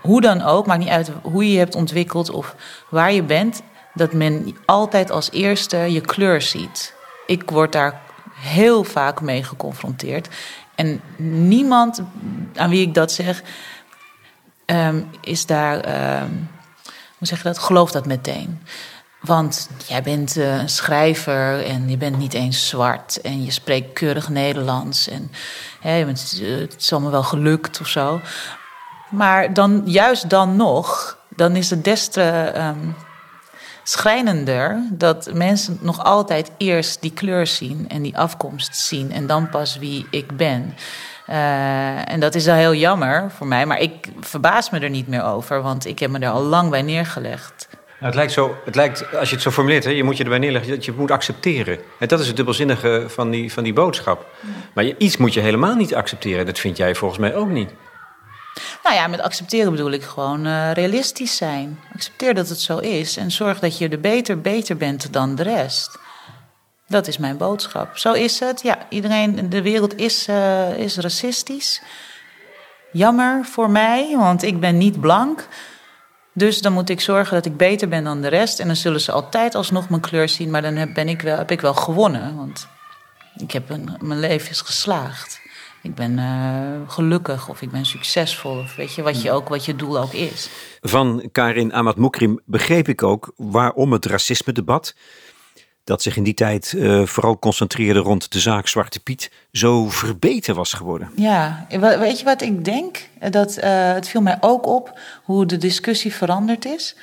hoe 0.00 0.20
dan 0.20 0.42
ook, 0.42 0.66
maakt 0.66 0.80
niet 0.80 0.88
uit 0.88 1.12
hoe 1.22 1.44
je 1.44 1.52
je 1.52 1.58
hebt 1.58 1.74
ontwikkeld 1.74 2.30
of 2.30 2.54
waar 2.88 3.12
je 3.12 3.22
bent, 3.22 3.62
dat 3.94 4.12
men 4.12 4.56
altijd 4.64 5.10
als 5.10 5.30
eerste 5.30 5.76
je 5.76 6.00
kleur 6.00 6.42
ziet. 6.42 6.94
Ik 7.26 7.50
word 7.50 7.72
daar 7.72 8.00
heel 8.34 8.84
vaak 8.84 9.20
mee 9.20 9.42
geconfronteerd. 9.42 10.28
En 10.74 11.00
niemand 11.48 12.02
aan 12.54 12.70
wie 12.70 12.86
ik 12.86 12.94
dat 12.94 13.12
zeg, 13.12 13.42
ehm, 14.64 15.02
is 15.20 15.46
daar, 15.46 15.76
um, 16.22 16.48
hoe 17.18 17.26
zeg 17.26 17.38
je 17.38 17.44
dat, 17.44 17.58
gelooft 17.58 17.92
dat 17.92 18.06
meteen. 18.06 18.62
Want 19.20 19.68
jij 19.86 20.02
bent 20.02 20.36
uh, 20.36 20.58
een 20.58 20.68
schrijver 20.68 21.64
en 21.64 21.88
je 21.88 21.96
bent 21.96 22.18
niet 22.18 22.34
eens 22.34 22.68
zwart 22.68 23.20
en 23.20 23.44
je 23.44 23.50
spreekt 23.50 23.92
keurig 23.92 24.28
Nederlands 24.28 25.08
en 25.08 25.30
hè, 25.80 26.04
bent, 26.04 26.38
uh, 26.42 26.58
het 26.58 26.76
is 26.78 26.92
allemaal 26.92 27.10
wel 27.10 27.22
gelukt 27.22 27.80
of 27.80 27.86
zo. 27.86 28.20
Maar 29.10 29.54
dan, 29.54 29.82
juist 29.84 30.30
dan 30.30 30.56
nog, 30.56 31.18
dan 31.36 31.56
is 31.56 31.70
het 31.70 31.84
des 31.84 32.08
te, 32.08 32.52
um, 32.56 32.94
schrijnender 33.84 34.82
dat 34.90 35.30
mensen 35.34 35.78
nog 35.80 36.04
altijd 36.04 36.50
eerst 36.56 37.02
die 37.02 37.12
kleur 37.12 37.46
zien 37.46 37.84
en 37.88 38.02
die 38.02 38.18
afkomst 38.18 38.76
zien 38.76 39.12
en 39.12 39.26
dan 39.26 39.48
pas 39.48 39.78
wie 39.78 40.06
ik 40.10 40.36
ben. 40.36 40.74
Uh, 41.28 42.12
en 42.12 42.20
dat 42.20 42.34
is 42.34 42.44
wel 42.44 42.54
heel 42.54 42.74
jammer 42.74 43.30
voor 43.30 43.46
mij, 43.46 43.66
maar 43.66 43.80
ik 43.80 44.08
verbaas 44.20 44.70
me 44.70 44.78
er 44.78 44.90
niet 44.90 45.08
meer 45.08 45.24
over, 45.24 45.62
want 45.62 45.86
ik 45.86 45.98
heb 45.98 46.10
me 46.10 46.18
er 46.18 46.30
al 46.30 46.42
lang 46.42 46.70
bij 46.70 46.82
neergelegd. 46.82 47.68
Nou, 48.04 48.06
het 48.06 48.14
lijkt 48.14 48.32
zo, 48.32 48.56
het 48.64 48.74
lijkt, 48.74 49.16
als 49.16 49.28
je 49.28 49.34
het 49.34 49.44
zo 49.44 49.50
formuleert, 49.50 49.84
hè, 49.84 49.90
je 49.90 50.04
moet 50.04 50.16
je 50.16 50.22
erbij 50.22 50.38
neerleggen 50.38 50.70
dat 50.70 50.84
je 50.84 50.90
het 50.90 51.00
moet 51.00 51.10
accepteren. 51.10 51.78
En 51.98 52.08
dat 52.08 52.20
is 52.20 52.26
het 52.26 52.36
dubbelzinnige 52.36 53.04
van 53.08 53.30
die, 53.30 53.52
van 53.52 53.64
die 53.64 53.72
boodschap. 53.72 54.26
Maar 54.74 54.84
je, 54.84 54.94
iets 54.98 55.16
moet 55.16 55.34
je 55.34 55.40
helemaal 55.40 55.74
niet 55.74 55.94
accepteren. 55.94 56.46
Dat 56.46 56.58
vind 56.58 56.76
jij 56.76 56.94
volgens 56.94 57.20
mij 57.20 57.34
ook 57.34 57.48
niet. 57.48 57.70
Nou 58.84 58.96
ja, 58.96 59.06
met 59.06 59.20
accepteren 59.20 59.70
bedoel 59.70 59.90
ik 59.90 60.02
gewoon 60.02 60.46
uh, 60.46 60.72
realistisch 60.72 61.36
zijn. 61.36 61.80
Accepteer 61.94 62.34
dat 62.34 62.48
het 62.48 62.60
zo 62.60 62.78
is 62.78 63.16
en 63.16 63.30
zorg 63.30 63.58
dat 63.58 63.78
je 63.78 63.88
er 63.88 64.00
beter, 64.00 64.40
beter 64.40 64.76
bent 64.76 65.12
dan 65.12 65.34
de 65.34 65.42
rest. 65.42 65.98
Dat 66.88 67.06
is 67.06 67.18
mijn 67.18 67.36
boodschap. 67.36 67.98
Zo 67.98 68.12
is 68.12 68.40
het. 68.40 68.62
Ja, 68.62 68.78
iedereen, 68.88 69.50
de 69.50 69.62
wereld 69.62 69.96
is, 69.96 70.28
uh, 70.28 70.78
is 70.78 70.96
racistisch. 70.96 71.82
Jammer 72.92 73.44
voor 73.44 73.70
mij, 73.70 74.16
want 74.16 74.42
ik 74.42 74.60
ben 74.60 74.78
niet 74.78 75.00
blank. 75.00 75.48
Dus 76.32 76.60
dan 76.60 76.72
moet 76.72 76.88
ik 76.88 77.00
zorgen 77.00 77.34
dat 77.34 77.46
ik 77.46 77.56
beter 77.56 77.88
ben 77.88 78.04
dan 78.04 78.20
de 78.20 78.28
rest. 78.28 78.60
En 78.60 78.66
dan 78.66 78.76
zullen 78.76 79.00
ze 79.00 79.12
altijd 79.12 79.54
alsnog 79.54 79.88
mijn 79.88 80.00
kleur 80.00 80.28
zien. 80.28 80.50
Maar 80.50 80.62
dan 80.62 80.76
heb, 80.76 80.94
ben 80.94 81.08
ik 81.08 81.20
wel, 81.20 81.36
heb 81.36 81.50
ik 81.50 81.60
wel 81.60 81.74
gewonnen. 81.74 82.36
Want 82.36 82.68
ik 83.36 83.50
heb 83.50 83.68
mijn 84.00 84.20
leven 84.20 84.50
is 84.50 84.60
geslaagd. 84.60 85.42
Ik 85.84 85.94
ben 85.94 86.18
uh, 86.18 86.90
gelukkig 86.90 87.48
of 87.48 87.62
ik 87.62 87.70
ben 87.70 87.86
succesvol. 87.86 88.58
Of 88.58 88.76
weet 88.76 88.94
je, 88.94 89.02
wat 89.02 89.22
je, 89.22 89.30
ook, 89.30 89.48
wat 89.48 89.64
je 89.64 89.76
doel 89.76 89.98
ook 89.98 90.12
is. 90.12 90.48
Van 90.80 91.28
Karin 91.32 91.72
Ahmad 91.72 91.96
Moukrim 91.96 92.40
begreep 92.44 92.88
ik 92.88 93.02
ook 93.02 93.32
waarom 93.36 93.92
het 93.92 94.06
racisme-debat 94.06 94.94
dat 95.84 96.02
zich 96.02 96.16
in 96.16 96.22
die 96.22 96.34
tijd 96.34 96.72
uh, 96.76 97.06
vooral 97.06 97.38
concentreerde 97.38 97.98
rond 97.98 98.32
de 98.32 98.40
zaak 98.40 98.68
Zwarte 98.68 99.00
Piet, 99.00 99.30
zo 99.52 99.88
verbeterd 99.88 100.56
was 100.56 100.72
geworden. 100.72 101.10
Ja, 101.16 101.66
weet 101.78 102.18
je 102.18 102.24
wat 102.24 102.42
ik 102.42 102.64
denk? 102.64 103.08
Dat, 103.30 103.58
uh, 103.58 103.92
het 103.92 104.08
viel 104.08 104.20
mij 104.20 104.36
ook 104.40 104.66
op 104.66 104.98
hoe 105.24 105.46
de 105.46 105.56
discussie 105.56 106.14
veranderd 106.14 106.64
is. 106.64 106.96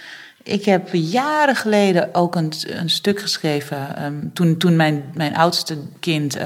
Ik 0.43 0.65
heb 0.65 0.89
jaren 0.91 1.55
geleden 1.55 2.13
ook 2.13 2.35
een, 2.35 2.53
een 2.67 2.89
stuk 2.89 3.19
geschreven. 3.19 4.05
Um, 4.05 4.33
toen, 4.33 4.57
toen 4.57 4.75
mijn, 4.75 5.11
mijn 5.13 5.35
oudste 5.35 5.77
kind 5.99 6.37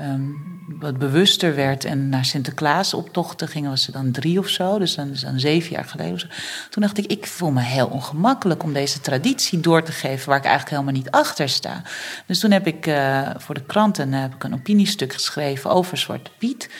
um, 0.00 0.58
wat 0.78 0.98
bewuster 0.98 1.54
werd 1.54 1.84
en 1.84 2.08
naar 2.08 2.24
Sinterklaas 2.24 2.94
optochten 2.94 3.48
gingen, 3.48 3.70
was 3.70 3.82
ze 3.82 3.92
dan 3.92 4.10
drie 4.10 4.38
of 4.38 4.48
zo, 4.48 4.78
dus 4.78 4.94
dan, 4.94 5.10
dus 5.10 5.24
zeven 5.36 5.70
jaar 5.70 5.84
geleden. 5.84 6.30
Toen 6.70 6.82
dacht 6.82 6.98
ik, 6.98 7.06
ik 7.06 7.26
voel 7.26 7.50
me 7.50 7.62
heel 7.62 7.86
ongemakkelijk 7.86 8.62
om 8.62 8.72
deze 8.72 9.00
traditie 9.00 9.60
door 9.60 9.82
te 9.82 9.92
geven 9.92 10.28
waar 10.28 10.38
ik 10.38 10.44
eigenlijk 10.44 10.74
helemaal 10.74 11.00
niet 11.00 11.10
achter 11.10 11.48
sta. 11.48 11.82
Dus 12.26 12.38
toen 12.38 12.50
heb 12.50 12.66
ik 12.66 12.86
uh, 12.86 13.30
voor 13.36 13.54
de 13.54 13.64
kranten 13.64 14.12
heb 14.12 14.34
ik 14.34 14.44
een 14.44 14.54
opiniestuk 14.54 15.12
geschreven 15.12 15.70
over 15.70 15.96
Zwarte 15.96 16.30
Piet. 16.38 16.70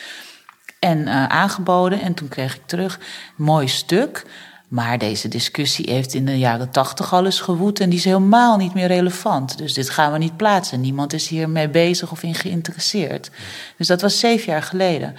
En 0.79 0.97
uh, 0.97 1.25
aangeboden. 1.25 2.01
En 2.01 2.13
toen 2.13 2.27
kreeg 2.27 2.55
ik 2.55 2.61
terug, 2.65 2.99
mooi 3.35 3.67
stuk. 3.67 4.25
Maar 4.69 4.97
deze 4.97 5.27
discussie 5.27 5.91
heeft 5.91 6.13
in 6.13 6.25
de 6.25 6.37
jaren 6.37 6.71
tachtig 6.71 7.13
al 7.13 7.25
eens 7.25 7.39
gewoed 7.39 7.79
en 7.79 7.89
die 7.89 7.99
is 7.99 8.05
helemaal 8.05 8.57
niet 8.57 8.73
meer 8.73 8.87
relevant. 8.87 9.57
Dus 9.57 9.73
dit 9.73 9.89
gaan 9.89 10.11
we 10.11 10.17
niet 10.17 10.37
plaatsen. 10.37 10.81
Niemand 10.81 11.13
is 11.13 11.27
hiermee 11.27 11.69
bezig 11.69 12.11
of 12.11 12.23
in 12.23 12.35
geïnteresseerd. 12.35 13.31
Dus 13.77 13.87
dat 13.87 14.01
was 14.01 14.19
zeven 14.19 14.51
jaar 14.51 14.63
geleden. 14.63 15.15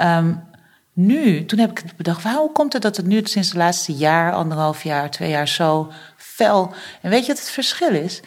Um, 0.00 0.48
nu, 0.92 1.44
toen 1.44 1.58
heb 1.58 1.70
ik 1.70 1.84
bedacht, 1.96 2.24
hoe 2.24 2.52
komt 2.52 2.72
het 2.72 2.82
dat 2.82 2.96
het 2.96 3.06
nu 3.06 3.20
sinds 3.24 3.48
het 3.48 3.56
laatste 3.56 3.92
jaar, 3.92 4.32
anderhalf 4.32 4.82
jaar, 4.82 5.10
twee 5.10 5.30
jaar 5.30 5.48
zo 5.48 5.92
fel. 6.16 6.72
En 7.00 7.10
weet 7.10 7.26
je 7.26 7.32
wat 7.32 7.40
het 7.40 7.50
verschil 7.50 7.94
is? 7.94 8.20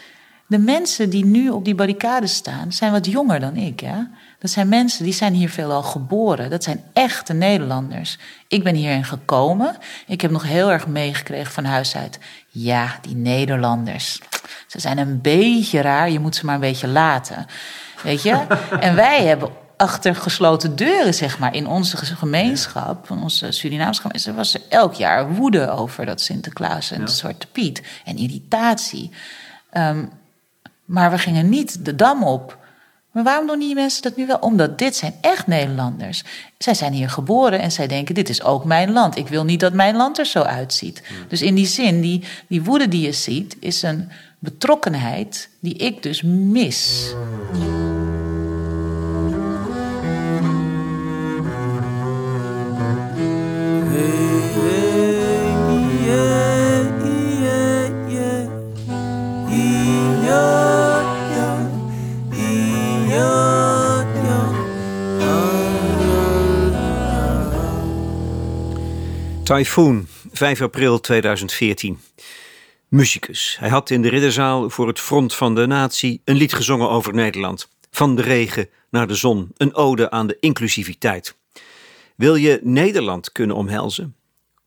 De 0.48 0.60
mensen 0.60 1.10
die 1.10 1.26
nu 1.26 1.50
op 1.50 1.66
die 1.66 1.76
barricade 1.76 2.28
staan, 2.28 2.72
zijn 2.72 2.92
wat 2.92 3.06
jonger 3.06 3.40
dan 3.40 3.56
ik. 3.56 3.82
Ja? 3.82 4.10
Dat 4.44 4.52
zijn 4.52 4.68
mensen 4.68 5.04
die 5.04 5.14
zijn 5.14 5.34
hier 5.34 5.50
veelal 5.50 5.84
geboren. 5.84 6.50
Dat 6.50 6.64
zijn 6.64 6.84
echte 6.94 7.34
Nederlanders. 7.34 8.18
Ik 8.48 8.64
ben 8.64 8.76
hierheen 8.76 9.04
gekomen. 9.04 9.76
Ik 10.08 10.22
heb 10.22 10.32
nog 10.32 10.44
heel 10.44 10.72
erg 10.72 10.88
meegekregen 10.88 11.52
van 11.52 11.66
huis 11.66 11.96
uit. 11.96 12.20
Ja, 12.50 12.98
die 13.02 13.16
Nederlanders. 13.16 14.20
Ze 14.68 14.80
zijn 14.80 14.98
een 14.98 15.22
beetje 15.22 15.82
raar. 15.82 16.10
Je 16.10 16.20
moet 16.20 16.36
ze 16.36 16.46
maar 16.46 16.56
een 16.56 16.62
beetje 16.62 16.88
laten. 16.88 17.46
Weet 18.02 18.22
je? 18.22 18.46
En 18.80 18.96
wij 18.96 19.24
hebben 19.24 19.50
achter 19.78 20.16
gesloten 20.16 20.76
deuren, 20.76 21.14
zeg 21.14 21.40
maar, 21.40 21.56
in 21.56 21.68
onze 21.68 21.98
gemeenschap, 21.98 23.08
van 23.08 23.24
onze 23.24 23.52
Surinaamse 23.52 24.02
gemeenschap, 24.02 24.36
was 24.36 24.54
er 24.54 24.62
elk 24.70 24.94
jaar 24.94 25.34
woede 25.34 25.70
over 25.70 26.06
dat 26.06 26.22
Sinterklaas 26.22 26.92
en 26.92 27.06
de 27.06 27.12
Zwarte 27.12 27.48
Piet 27.48 27.82
en 28.06 28.18
irritatie. 28.18 29.12
Um, 29.74 30.12
maar 30.86 31.12
we 31.12 31.18
gingen 31.18 31.50
niet 31.50 31.86
de 31.86 31.96
dam 31.96 32.24
op. 32.24 32.62
Maar 33.14 33.24
waarom 33.24 33.48
doen 33.48 33.60
die 33.60 33.76
mensen 33.76 34.02
dat 34.02 34.16
nu 34.16 34.26
wel? 34.26 34.38
Omdat 34.38 34.78
dit 34.78 34.96
zijn 34.96 35.14
echt 35.22 35.48
Nederlanders. 35.48 36.24
Zij 36.58 36.74
zijn 36.74 36.94
hier 36.94 37.10
geboren 37.10 37.60
en 37.60 37.72
zij 37.72 37.88
denken: 37.88 38.16
dit 38.16 38.30
is 38.30 38.44
ook 38.44 38.66
mijn 38.66 38.92
land. 38.92 39.18
Ik 39.18 39.28
wil 39.28 39.44
niet 39.44 39.60
dat 39.60 39.74
mijn 39.74 39.96
land 39.96 40.18
er 40.18 40.26
zo 40.26 40.42
uitziet. 40.42 41.04
Dus 41.28 41.42
in 41.42 41.56
die 41.56 41.66
zin, 41.66 42.02
die, 42.02 42.24
die 42.48 42.64
woede 42.64 42.88
die 42.88 43.02
je 43.02 43.12
ziet, 43.12 43.58
is 43.60 43.82
een 43.82 44.10
betrokkenheid 44.40 45.50
die 45.60 45.76
ik 45.76 46.04
dus 46.04 46.22
mis. 46.22 47.14
Typhoon, 69.44 70.08
5 70.32 70.62
april 70.62 71.00
2014. 71.00 72.00
Muzikus. 72.88 73.58
Hij 73.60 73.70
had 73.70 73.90
in 73.90 74.02
de 74.02 74.10
ridderzaal 74.10 74.70
voor 74.70 74.88
het 74.88 75.00
front 75.00 75.36
van 75.36 75.56
de 75.56 75.66
natie 75.66 76.22
een 76.26 76.36
lied 76.36 76.54
gezongen 76.54 76.90
over 76.90 77.14
Nederland. 77.14 77.70
Van 77.92 78.16
de 78.16 78.22
regen 78.22 78.70
naar 78.90 79.08
de 79.08 79.16
zon, 79.16 79.52
een 79.58 79.76
ode 79.76 80.12
aan 80.12 80.28
de 80.28 80.38
inclusiviteit. 80.40 81.38
Wil 82.16 82.36
je 82.36 82.60
Nederland 82.62 83.32
kunnen 83.32 83.56
omhelzen, 83.56 84.16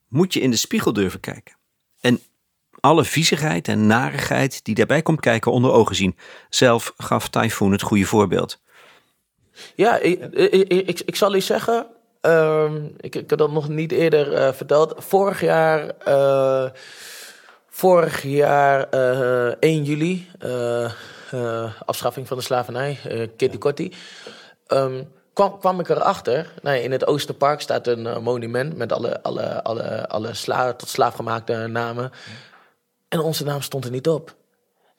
moet 0.08 0.32
je 0.32 0.40
in 0.40 0.50
de 0.50 0.56
spiegel 0.56 0.92
durven 0.92 1.20
kijken. 1.20 1.56
En 2.00 2.20
alle 2.80 3.04
viezigheid 3.04 3.68
en 3.68 3.86
narigheid 3.86 4.64
die 4.64 4.74
daarbij 4.74 5.02
komt 5.02 5.20
kijken 5.20 5.52
onder 5.52 5.70
ogen 5.70 5.96
zien. 5.96 6.16
Zelf 6.48 6.92
gaf 6.96 7.28
Typhoon 7.28 7.72
het 7.72 7.82
goede 7.82 8.04
voorbeeld. 8.04 8.62
Ja, 9.74 9.98
ik, 9.98 10.20
ik, 10.34 10.68
ik, 10.68 11.00
ik 11.00 11.16
zal 11.16 11.34
u 11.34 11.40
zeggen, 11.40 11.86
Ehm, 12.26 12.84
ik, 13.00 13.14
ik 13.14 13.30
had 13.30 13.38
dat 13.38 13.50
nog 13.50 13.68
niet 13.68 13.92
eerder 13.92 14.32
uh, 14.32 14.52
verteld. 14.52 14.94
Vorig 14.96 15.40
jaar, 15.40 15.90
uh, 16.08 16.70
vorig 17.68 18.22
jaar 18.22 18.86
uh, 18.94 19.48
eh, 19.48 19.54
1 19.60 19.84
juli, 19.84 20.28
afschaffing 21.84 22.26
van 22.28 22.36
de 22.36 22.42
slavernij, 22.42 22.98
Kitty 23.36 23.58
Kotti. 23.58 23.92
Um, 24.68 25.08
kwam, 25.32 25.58
kwam 25.58 25.80
ik 25.80 25.88
erachter, 25.88 26.52
nou, 26.62 26.76
in 26.76 26.92
het 26.92 27.06
Oosterpark 27.06 27.60
staat 27.60 27.86
een 27.86 28.22
monument 28.22 28.76
met 28.76 28.92
alle, 28.92 29.22
alle, 29.22 29.62
alle, 29.62 30.08
alle 30.08 30.34
sla, 30.34 30.72
tot 30.72 30.88
slaafgemaakte 30.88 31.66
namen. 31.66 32.10
En 33.08 33.20
onze 33.20 33.44
naam 33.44 33.62
stond 33.62 33.84
er 33.84 33.90
niet 33.90 34.08
op. 34.08 34.34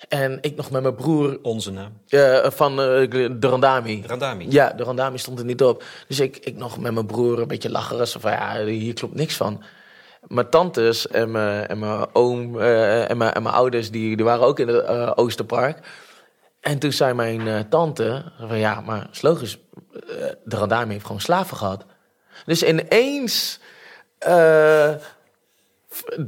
En 0.09 0.37
ik 0.41 0.55
nog 0.55 0.71
met 0.71 0.81
mijn 0.81 0.95
broer. 0.95 1.39
Onze 1.41 1.71
naam? 1.71 2.01
Uh, 2.09 2.49
van 2.49 2.71
uh, 2.71 3.09
de 3.09 3.37
Randami. 3.39 4.03
Randami? 4.07 4.45
Ja, 4.49 4.73
de 4.73 4.83
Randami 4.83 5.17
stond 5.17 5.39
er 5.39 5.45
niet 5.45 5.63
op. 5.63 5.83
Dus 6.07 6.19
ik, 6.19 6.37
ik 6.37 6.55
nog 6.55 6.77
met 6.79 6.93
mijn 6.93 7.05
broer 7.05 7.39
een 7.39 7.47
beetje 7.47 7.71
lachen. 7.71 8.07
Zo 8.07 8.19
van 8.19 8.31
ja, 8.31 8.63
hier 8.63 8.93
klopt 8.93 9.15
niks 9.15 9.35
van. 9.35 9.63
Mijn 10.27 10.49
tantes 10.49 11.07
en 11.07 11.31
mijn, 11.31 11.67
en 11.67 11.79
mijn 11.79 12.05
oom 12.13 12.55
uh, 12.55 13.09
en, 13.09 13.17
mijn, 13.17 13.33
en 13.33 13.43
mijn 13.43 13.55
ouders, 13.55 13.91
die, 13.91 14.15
die 14.15 14.25
waren 14.25 14.45
ook 14.45 14.59
in 14.59 14.67
het 14.67 15.17
Oosterpark. 15.17 15.79
En 16.59 16.79
toen 16.79 16.91
zei 16.91 17.13
mijn 17.13 17.69
tante: 17.69 18.31
van 18.39 18.57
ja, 18.57 18.81
maar 18.81 19.07
is 19.11 19.21
logisch, 19.21 19.57
de 20.43 20.55
Randami 20.57 20.91
heeft 20.91 21.05
gewoon 21.05 21.21
slaven 21.21 21.57
gehad. 21.57 21.85
Dus 22.45 22.63
ineens 22.63 23.59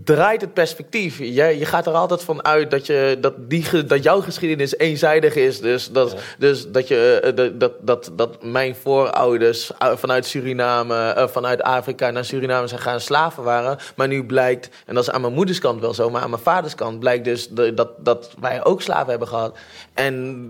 draait 0.04 0.42
het 0.42 0.54
perspectief. 0.54 1.18
Je, 1.18 1.26
je 1.58 1.66
gaat 1.66 1.86
er 1.86 1.94
altijd 1.94 2.24
van 2.24 2.46
uit 2.46 2.72
dat, 2.72 2.86
je, 2.86 3.18
dat, 3.22 3.34
die, 3.38 3.86
dat 3.86 4.04
jouw 4.04 4.22
geschiedenis 4.22 4.78
eenzijdig 4.78 5.36
is. 5.36 5.60
Dus 5.60 5.92
dat, 5.92 6.16
dus 6.38 6.72
dat, 6.72 6.88
je, 6.88 7.20
eh, 7.20 7.60
dat, 7.60 7.74
dat, 7.82 8.12
dat 8.14 8.44
mijn 8.44 8.76
voorouders 8.76 9.72
vanuit 9.80 10.26
Suriname, 10.26 11.10
eh, 11.10 11.28
vanuit 11.28 11.62
Afrika 11.62 12.10
naar 12.10 12.26
Suriname 12.26 12.68
zijn 12.68 12.82
gaan 12.82 13.00
slaven 13.00 13.44
waren. 13.44 13.78
Maar 13.96 14.08
nu 14.08 14.26
blijkt, 14.26 14.70
en 14.86 14.96
dat 14.96 15.04
is 15.04 15.10
aan 15.10 15.22
mijn 15.22 15.34
moeders 15.34 15.60
kant 15.60 15.82
wel 15.82 15.94
zo, 15.94 16.10
maar 16.10 16.22
aan 16.22 16.30
mijn 16.30 16.42
vaders 16.42 16.76
kant 16.76 17.00
blijkt 17.00 17.24
dus 17.24 17.48
dat, 17.50 17.90
dat 17.98 18.34
wij 18.40 18.64
ook 18.64 18.82
slaven 18.82 19.10
hebben 19.10 19.28
gehad. 19.28 19.58
En 19.94 20.48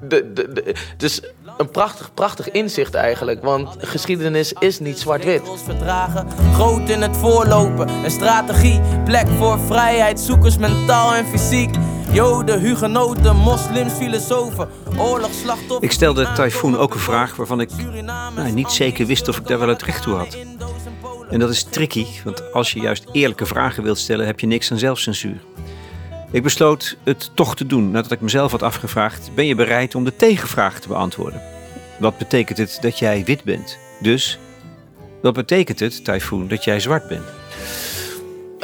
de, 0.00 0.32
de, 0.32 0.52
de, 0.52 0.74
dus 0.96 1.20
een 1.56 1.70
prachtig, 1.70 2.14
prachtig 2.14 2.50
inzicht 2.50 2.94
eigenlijk. 2.94 3.42
Want 3.42 3.76
geschiedenis 3.78 4.52
is 4.52 4.78
niet 4.78 4.98
zwart-wit. 4.98 5.42
Groot 6.52 6.88
in 6.88 7.02
het 7.02 7.16
voorlopen 7.16 7.88
en 7.88 8.10
strategie. 8.24 8.80
Plek 9.04 9.26
voor 9.38 9.58
vrijheid, 9.58 10.20
zoekers 10.20 10.58
mentaal 10.58 11.14
en 11.14 11.26
fysiek. 11.26 11.74
Joden, 12.12 12.60
hugenoten, 12.60 13.36
moslims, 13.36 13.92
filosofen, 13.92 14.68
oorlogsslachtoffers. 14.98 15.80
Ik 15.80 15.92
stelde 15.92 16.32
Typhoon 16.32 16.78
ook 16.78 16.94
een 16.94 17.00
vraag 17.00 17.36
waarvan 17.36 17.60
ik 17.60 17.70
nou, 18.04 18.52
niet 18.52 18.70
zeker 18.70 19.06
wist 19.06 19.28
of 19.28 19.38
ik 19.38 19.46
daar 19.46 19.58
wel 19.58 19.68
het 19.68 19.82
recht 19.82 20.02
toe 20.02 20.14
had. 20.14 20.38
En 21.30 21.38
dat 21.38 21.50
is 21.50 21.62
tricky, 21.62 22.06
want 22.24 22.52
als 22.52 22.72
je 22.72 22.80
juist 22.80 23.04
eerlijke 23.12 23.46
vragen 23.46 23.82
wilt 23.82 23.98
stellen, 23.98 24.26
heb 24.26 24.40
je 24.40 24.46
niks 24.46 24.70
aan 24.70 24.78
zelfcensuur. 24.78 25.40
Ik 26.30 26.42
besloot 26.42 26.96
het 27.02 27.30
toch 27.34 27.56
te 27.56 27.66
doen 27.66 27.90
nadat 27.90 28.10
ik 28.10 28.20
mezelf 28.20 28.50
had 28.50 28.62
afgevraagd: 28.62 29.30
ben 29.34 29.46
je 29.46 29.54
bereid 29.54 29.94
om 29.94 30.04
de 30.04 30.16
tegenvraag 30.16 30.80
te 30.80 30.88
beantwoorden? 30.88 31.42
Wat 31.98 32.18
betekent 32.18 32.58
het 32.58 32.78
dat 32.80 32.98
jij 32.98 33.24
wit 33.24 33.44
bent? 33.44 33.78
Dus, 34.00 34.38
wat 35.22 35.34
betekent 35.34 35.80
het, 35.80 36.04
Typhoon, 36.04 36.48
dat 36.48 36.64
jij 36.64 36.80
zwart 36.80 37.08
bent? 37.08 37.24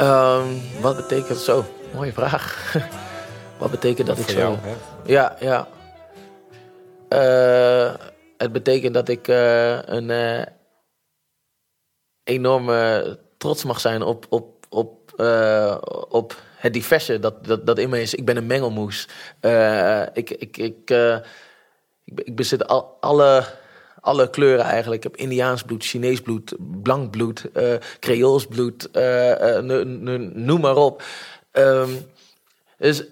Um, 0.00 0.60
wat 0.80 0.96
betekent 0.96 1.38
zo? 1.38 1.64
Mooie 1.94 2.12
vraag. 2.12 2.74
wat 3.58 3.70
betekent 3.70 4.06
dat 4.06 4.18
ik 4.18 4.28
zo... 4.28 4.38
Jou, 4.38 4.58
ja, 5.04 5.36
ja. 5.40 5.68
Uh, 7.08 7.94
het 8.36 8.52
betekent 8.52 8.94
dat 8.94 9.08
ik 9.08 9.28
uh, 9.28 9.82
een 9.82 10.08
uh, 10.08 10.42
enorme 12.24 13.18
trots 13.38 13.64
mag 13.64 13.80
zijn 13.80 14.02
op, 14.02 14.26
op, 14.28 14.66
op, 14.68 15.12
op 16.08 16.36
het 16.56 16.72
diverse 16.72 17.18
dat, 17.18 17.44
dat, 17.44 17.66
dat 17.66 17.78
in 17.78 17.90
me 17.90 18.00
is. 18.00 18.14
Ik 18.14 18.24
ben 18.24 18.36
een 18.36 18.46
mengelmoes. 18.46 19.08
ik, 20.12 20.30
ik, 20.30 20.56
ik, 20.56 20.56
ik, 20.56 20.90
ik 22.04 22.36
bezit 22.36 22.66
al, 22.66 22.96
alle 23.00 23.44
alle 24.00 24.30
kleuren 24.30 24.64
eigenlijk. 24.64 25.04
Ik 25.04 25.10
heb 25.10 25.20
Indiaans 25.20 25.62
bloed, 25.62 25.84
Chinees 25.84 26.20
bloed, 26.20 26.56
blank 26.82 27.10
bloed, 27.10 27.44
uh, 27.56 27.74
Creools 27.98 28.46
bloed, 28.46 28.88
uh, 28.92 29.58
uh, 29.60 29.84
noem 30.34 30.60
maar 30.60 30.76
op. 30.76 31.02
Um, 31.52 31.88
dus 32.80 33.04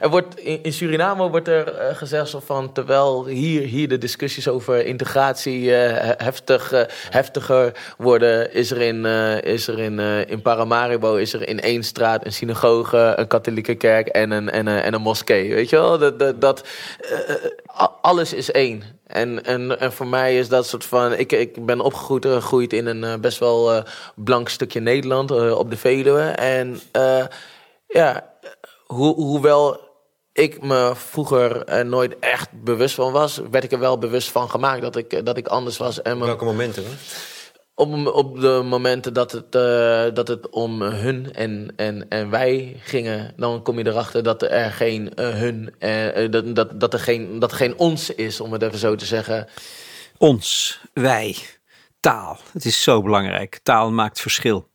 er 0.00 0.10
wordt, 0.10 0.38
in 0.38 0.72
Suriname 0.72 1.28
wordt 1.28 1.48
er 1.48 1.94
gezegd 1.94 2.34
van 2.44 2.72
terwijl 2.72 3.26
hier, 3.26 3.62
hier 3.62 3.88
de 3.88 3.98
discussies 3.98 4.48
over 4.48 4.86
integratie 4.86 5.70
heftig, 5.70 6.72
heftiger 7.10 7.72
worden, 7.98 8.52
is 8.54 8.70
er 8.70 8.80
in, 8.80 9.04
is 9.44 9.68
er 9.68 9.78
in, 9.78 9.98
in 10.28 10.42
Paramaribo 10.42 11.14
is 11.14 11.32
er 11.32 11.48
in 11.48 11.60
één 11.60 11.82
straat 11.82 12.24
een 12.26 12.32
synagoge, 12.32 13.12
een 13.16 13.26
katholieke 13.26 13.74
kerk 13.74 14.08
en 14.08 14.30
een, 14.30 14.50
en 14.50 14.66
een, 14.66 14.82
en 14.82 14.94
een 14.94 15.00
moskee. 15.00 15.54
Weet 15.54 15.70
je 15.70 15.76
wel? 15.76 15.98
Dat, 15.98 16.18
dat, 16.18 16.40
dat 16.40 16.66
alles 18.00 18.32
is 18.32 18.50
één. 18.50 18.82
En, 19.06 19.44
en, 19.44 19.80
en 19.80 19.92
voor 19.92 20.06
mij 20.06 20.38
is 20.38 20.48
dat 20.48 20.66
soort 20.66 20.84
van. 20.84 21.12
Ik, 21.12 21.32
ik 21.32 21.66
ben 21.66 21.80
opgegroeid 21.80 22.26
gegroeid 22.26 22.72
in 22.72 22.86
een 22.86 23.20
best 23.20 23.38
wel 23.38 23.84
blank 24.14 24.48
stukje 24.48 24.80
Nederland 24.80 25.30
op 25.54 25.70
de 25.70 25.76
Veluwe. 25.76 26.22
En 26.22 26.80
ja 27.86 28.31
hoewel 28.92 29.80
ik 30.32 30.62
me 30.62 30.92
vroeger 30.94 31.68
uh, 31.68 31.84
nooit 31.84 32.18
echt 32.18 32.62
bewust 32.64 32.94
van 32.94 33.12
was, 33.12 33.40
werd 33.50 33.64
ik 33.64 33.72
er 33.72 33.78
wel 33.78 33.98
bewust 33.98 34.30
van 34.30 34.50
gemaakt 34.50 34.82
dat 34.82 34.96
ik, 34.96 35.26
dat 35.26 35.36
ik 35.36 35.46
anders 35.46 35.76
was. 35.76 36.02
En 36.02 36.18
Welke 36.18 36.44
momenten? 36.44 36.84
Hè? 36.84 36.90
Op, 37.74 38.06
op 38.06 38.40
de 38.40 38.62
momenten 38.64 39.14
dat 39.14 39.32
het, 39.32 39.54
uh, 39.54 40.14
dat 40.14 40.28
het 40.28 40.50
om 40.50 40.82
hun 40.82 41.32
en, 41.32 41.72
en, 41.76 42.08
en 42.08 42.30
wij 42.30 42.76
gingen, 42.78 43.32
dan 43.36 43.62
kom 43.62 43.78
je 43.78 43.86
erachter 43.86 44.22
dat 44.22 44.42
er 44.42 44.72
geen 44.72 45.12
uh, 45.16 45.28
hun, 45.28 45.74
dat, 46.30 46.56
dat, 46.56 46.80
dat, 46.80 46.92
er 46.92 47.00
geen, 47.00 47.38
dat 47.38 47.50
er 47.50 47.56
geen 47.56 47.78
ons 47.78 48.10
is, 48.10 48.40
om 48.40 48.52
het 48.52 48.62
even 48.62 48.78
zo 48.78 48.94
te 48.94 49.06
zeggen. 49.06 49.48
Ons, 50.18 50.80
wij, 50.92 51.36
taal. 52.00 52.38
Het 52.52 52.64
is 52.64 52.82
zo 52.82 53.02
belangrijk. 53.02 53.60
Taal 53.62 53.90
maakt 53.90 54.20
verschil. 54.20 54.68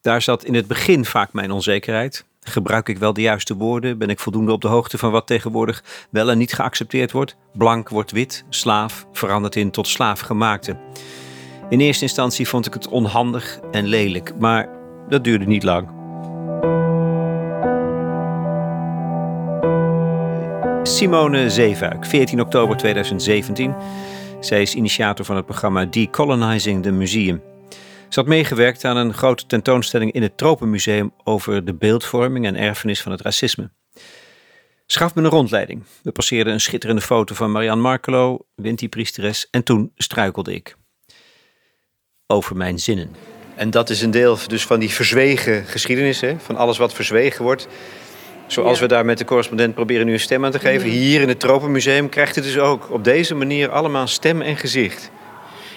Daar 0.00 0.22
zat 0.22 0.44
in 0.44 0.54
het 0.54 0.66
begin 0.66 1.04
vaak 1.04 1.32
mijn 1.32 1.50
onzekerheid. 1.50 2.24
Gebruik 2.44 2.88
ik 2.88 2.98
wel 2.98 3.12
de 3.12 3.20
juiste 3.20 3.56
woorden? 3.56 3.98
Ben 3.98 4.08
ik 4.08 4.20
voldoende 4.20 4.52
op 4.52 4.60
de 4.60 4.68
hoogte 4.68 4.98
van 4.98 5.10
wat 5.10 5.26
tegenwoordig 5.26 5.84
wel 6.10 6.30
en 6.30 6.38
niet 6.38 6.52
geaccepteerd 6.52 7.12
wordt? 7.12 7.36
Blank 7.52 7.88
wordt 7.88 8.10
wit, 8.10 8.44
slaaf 8.48 9.06
verandert 9.12 9.56
in 9.56 9.70
tot 9.70 9.86
slaafgemaakte. 9.86 10.76
In 11.68 11.80
eerste 11.80 12.02
instantie 12.02 12.48
vond 12.48 12.66
ik 12.66 12.74
het 12.74 12.88
onhandig 12.88 13.60
en 13.70 13.86
lelijk, 13.86 14.32
maar 14.38 14.68
dat 15.08 15.24
duurde 15.24 15.44
niet 15.44 15.62
lang. 15.62 15.88
Simone 20.82 21.50
Zeefuik, 21.50 22.06
14 22.06 22.40
oktober 22.40 22.76
2017. 22.76 23.74
Zij 24.40 24.62
is 24.62 24.74
initiator 24.74 25.24
van 25.24 25.36
het 25.36 25.44
programma 25.44 25.84
Decolonizing 25.84 26.82
the 26.82 26.90
Museum. 26.90 27.51
Ze 28.12 28.20
had 28.20 28.28
meegewerkt 28.28 28.84
aan 28.84 28.96
een 28.96 29.14
grote 29.14 29.46
tentoonstelling 29.46 30.12
in 30.12 30.22
het 30.22 30.36
Tropenmuseum 30.36 31.12
over 31.24 31.64
de 31.64 31.74
beeldvorming 31.74 32.46
en 32.46 32.56
erfenis 32.56 33.02
van 33.02 33.12
het 33.12 33.20
racisme. 33.20 33.70
Schaf 34.86 35.14
me 35.14 35.22
een 35.22 35.28
rondleiding. 35.28 35.82
We 36.02 36.12
passeerden 36.12 36.52
een 36.52 36.60
schitterende 36.60 37.02
foto 37.02 37.34
van 37.34 37.50
Marianne 37.52 37.82
Markelo, 37.82 38.46
Winti-priesteres, 38.54 39.48
en 39.50 39.62
toen 39.64 39.92
struikelde 39.96 40.54
ik. 40.54 40.76
Over 42.26 42.56
mijn 42.56 42.78
zinnen. 42.78 43.10
En 43.54 43.70
dat 43.70 43.90
is 43.90 44.02
een 44.02 44.10
deel 44.10 44.38
dus 44.46 44.66
van 44.66 44.80
die 44.80 44.90
verzwegen 44.90 45.64
geschiedenis, 45.64 46.20
hè? 46.20 46.38
van 46.38 46.56
alles 46.56 46.78
wat 46.78 46.94
verzwegen 46.94 47.44
wordt. 47.44 47.68
Zoals 48.46 48.80
we 48.80 48.86
daar 48.86 49.04
met 49.04 49.18
de 49.18 49.24
correspondent 49.24 49.74
proberen 49.74 50.06
nu 50.06 50.12
een 50.12 50.20
stem 50.20 50.44
aan 50.44 50.50
te 50.50 50.58
geven. 50.58 50.88
Hier 50.88 51.20
in 51.20 51.28
het 51.28 51.40
Tropenmuseum 51.40 52.08
krijgt 52.08 52.34
het 52.34 52.44
dus 52.44 52.58
ook 52.58 52.90
op 52.90 53.04
deze 53.04 53.34
manier 53.34 53.70
allemaal 53.70 54.06
stem 54.06 54.42
en 54.42 54.56
gezicht. 54.56 55.10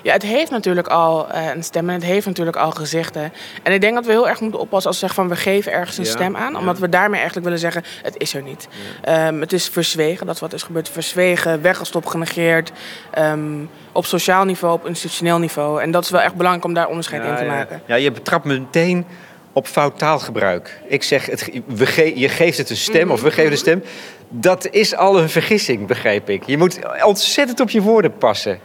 Ja, 0.05 0.13
het 0.13 0.23
heeft 0.23 0.51
natuurlijk 0.51 0.87
al 0.87 1.27
uh, 1.31 1.53
een 1.53 1.63
stem 1.63 1.89
en 1.89 1.95
het 1.95 2.03
heeft 2.03 2.25
natuurlijk 2.25 2.57
al 2.57 2.71
gezichten. 2.71 3.33
En 3.63 3.73
ik 3.73 3.81
denk 3.81 3.93
dat 3.93 4.05
we 4.05 4.11
heel 4.11 4.29
erg 4.29 4.39
moeten 4.39 4.59
oppassen 4.59 4.89
als 4.89 4.99
we 4.99 5.07
zeggen 5.07 5.23
van 5.23 5.35
we 5.35 5.41
geven 5.41 5.71
ergens 5.71 5.97
een 5.97 6.05
stem 6.05 6.35
aan. 6.35 6.57
Omdat 6.57 6.79
we 6.79 6.89
daarmee 6.89 7.15
eigenlijk 7.15 7.45
willen 7.45 7.61
zeggen, 7.61 7.83
het 8.01 8.15
is 8.17 8.33
er 8.33 8.41
niet. 8.41 8.67
Um, 9.09 9.41
het 9.41 9.53
is 9.53 9.67
verzwegen, 9.67 10.25
dat 10.25 10.39
wat 10.39 10.53
is 10.53 10.63
gebeurd. 10.63 10.89
Verzwegen, 10.89 11.61
weggestopt, 11.61 12.09
genegeerd. 12.09 12.71
Um, 13.17 13.69
op 13.91 14.05
sociaal 14.05 14.45
niveau, 14.45 14.73
op 14.73 14.87
institutioneel 14.87 15.39
niveau. 15.39 15.81
En 15.81 15.91
dat 15.91 16.03
is 16.03 16.09
wel 16.09 16.21
echt 16.21 16.35
belangrijk 16.35 16.65
om 16.65 16.73
daar 16.73 16.87
onderscheid 16.87 17.23
in 17.23 17.35
te 17.35 17.45
maken. 17.45 17.81
Ja, 17.85 17.95
je 17.95 18.11
betrapt 18.11 18.45
me 18.45 18.59
meteen 18.59 19.05
op 19.53 19.67
fout 19.67 19.97
taalgebruik. 19.97 20.81
Ik 20.87 21.03
zeg, 21.03 21.25
het, 21.25 21.49
we 21.65 21.85
ge 21.85 22.19
je 22.19 22.29
geeft 22.29 22.57
het 22.57 22.69
een 22.69 22.77
stem, 22.77 23.11
of 23.11 23.21
we 23.21 23.31
geven 23.31 23.51
een 23.51 23.57
stem. 23.57 23.83
Dat 24.29 24.67
is 24.71 24.95
al 24.95 25.19
een 25.19 25.29
vergissing, 25.29 25.87
begrijp 25.87 26.29
ik. 26.29 26.43
Je 26.43 26.57
moet 26.57 26.79
ontzettend 27.03 27.59
op 27.59 27.69
je 27.69 27.81
woorden 27.81 28.17
passen. 28.17 28.59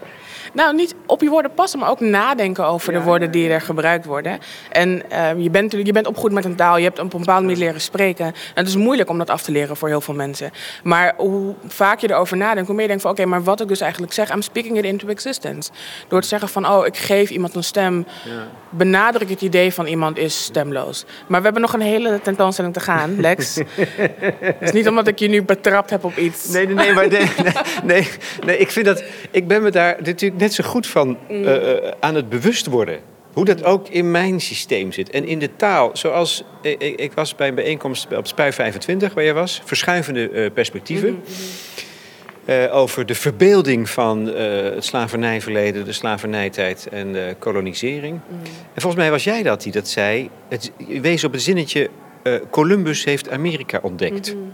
Nou, 0.52 0.74
niet 0.74 0.94
op 1.06 1.20
je 1.20 1.28
woorden 1.28 1.54
passen, 1.54 1.78
maar 1.78 1.90
ook 1.90 2.00
nadenken 2.00 2.66
over 2.66 2.92
de 2.92 3.00
woorden 3.00 3.30
die 3.30 3.48
er 3.48 3.60
gebruikt 3.60 4.04
worden. 4.04 4.38
En 4.70 5.02
uh, 5.12 5.42
je, 5.42 5.50
bent, 5.50 5.72
je 5.72 5.92
bent 5.92 6.06
opgegroeid 6.06 6.34
met 6.34 6.44
een 6.44 6.56
taal, 6.56 6.76
je 6.76 6.84
hebt 6.84 6.98
op 6.98 7.12
een 7.12 7.18
bepaalde 7.18 7.42
manier 7.42 7.58
leren 7.58 7.80
spreken. 7.80 8.26
En 8.26 8.34
het 8.54 8.68
is 8.68 8.76
moeilijk 8.76 9.10
om 9.10 9.18
dat 9.18 9.30
af 9.30 9.42
te 9.42 9.52
leren 9.52 9.76
voor 9.76 9.88
heel 9.88 10.00
veel 10.00 10.14
mensen. 10.14 10.50
Maar 10.82 11.14
hoe 11.16 11.54
vaak 11.66 12.00
je 12.00 12.10
erover 12.10 12.36
nadenkt, 12.36 12.66
hoe 12.66 12.72
meer 12.74 12.82
je 12.82 12.88
denkt 12.88 13.02
van... 13.02 13.10
oké, 13.10 13.24
maar 13.24 13.42
wat 13.42 13.60
ik 13.60 13.68
dus 13.68 13.80
eigenlijk 13.80 14.12
zeg, 14.12 14.34
I'm 14.34 14.42
speaking 14.42 14.78
it 14.78 14.84
into 14.84 15.08
existence. 15.08 15.70
Door 16.08 16.20
te 16.20 16.28
zeggen 16.28 16.48
van, 16.48 16.66
oh, 16.66 16.86
ik 16.86 16.96
geef 16.96 17.30
iemand 17.30 17.54
een 17.54 17.64
stem... 17.64 18.06
Benadruk 18.72 19.30
het 19.30 19.40
idee 19.40 19.72
van 19.72 19.86
iemand 19.86 20.18
is 20.18 20.44
stemloos. 20.44 21.04
Maar 21.26 21.38
we 21.38 21.44
hebben 21.44 21.62
nog 21.62 21.72
een 21.72 21.80
hele 21.80 22.20
tentoonstelling 22.22 22.74
te 22.74 22.80
gaan, 22.80 23.20
Lex. 23.20 23.54
Het 24.40 24.56
is 24.60 24.72
niet 24.72 24.88
omdat 24.88 25.06
ik 25.06 25.18
je 25.18 25.28
nu 25.28 25.42
betrapt 25.42 25.90
heb 25.90 26.04
op 26.04 26.16
iets. 26.16 26.48
Nee, 26.48 26.66
nee, 26.66 26.74
nee, 26.74 26.92
maar 26.92 27.08
nee, 27.08 27.30
nee, 27.84 28.08
nee, 28.44 28.58
ik 28.58 28.70
vind 28.70 28.86
dat... 28.86 29.02
Ik 29.30 29.48
ben 29.48 29.62
me 29.62 29.70
daar 29.70 29.96
natuurlijk 30.02 30.39
net 30.40 30.54
zo 30.54 30.64
goed 30.64 30.86
van 30.86 31.08
mm. 31.08 31.44
eh, 31.44 31.72
eh, 31.72 31.92
aan 32.00 32.14
het 32.14 32.28
bewust 32.28 32.66
worden. 32.66 33.00
Hoe 33.32 33.44
dat 33.44 33.64
ook 33.64 33.88
in 33.88 34.10
mijn 34.10 34.40
systeem 34.40 34.92
zit. 34.92 35.10
En 35.10 35.26
in 35.26 35.38
de 35.38 35.56
taal, 35.56 35.90
zoals 35.92 36.44
ik, 36.62 36.82
ik 36.82 37.12
was 37.12 37.34
bij 37.34 37.48
een 37.48 37.54
bijeenkomst 37.54 38.16
op 38.16 38.26
Spui 38.26 38.52
25, 38.52 39.14
waar 39.14 39.24
je 39.24 39.32
was, 39.32 39.62
verschuivende 39.64 40.30
uh, 40.30 40.50
perspectieven. 40.54 41.10
Mm-hmm. 41.10 42.72
over 42.72 43.06
de 43.06 43.14
verbeelding 43.14 43.90
van 43.90 44.26
het 44.26 44.84
slavernijverleden, 44.84 45.84
de 45.84 45.92
slavernijtijd 45.92 46.88
en 46.90 47.12
de 47.12 47.36
kolonisering. 47.38 48.20
Mm. 48.28 48.38
En 48.74 48.82
volgens 48.82 49.02
mij 49.02 49.10
was 49.10 49.24
jij 49.24 49.42
dat 49.42 49.62
die 49.62 49.72
dat 49.72 49.88
zei. 49.88 50.30
Het, 50.48 50.72
wees 51.00 51.24
op 51.24 51.32
het 51.32 51.42
zinnetje: 51.42 51.90
Columbus 52.50 53.04
heeft 53.04 53.30
Amerika 53.30 53.78
ontdekt. 53.82 54.34
Mm-hmm. 54.34 54.52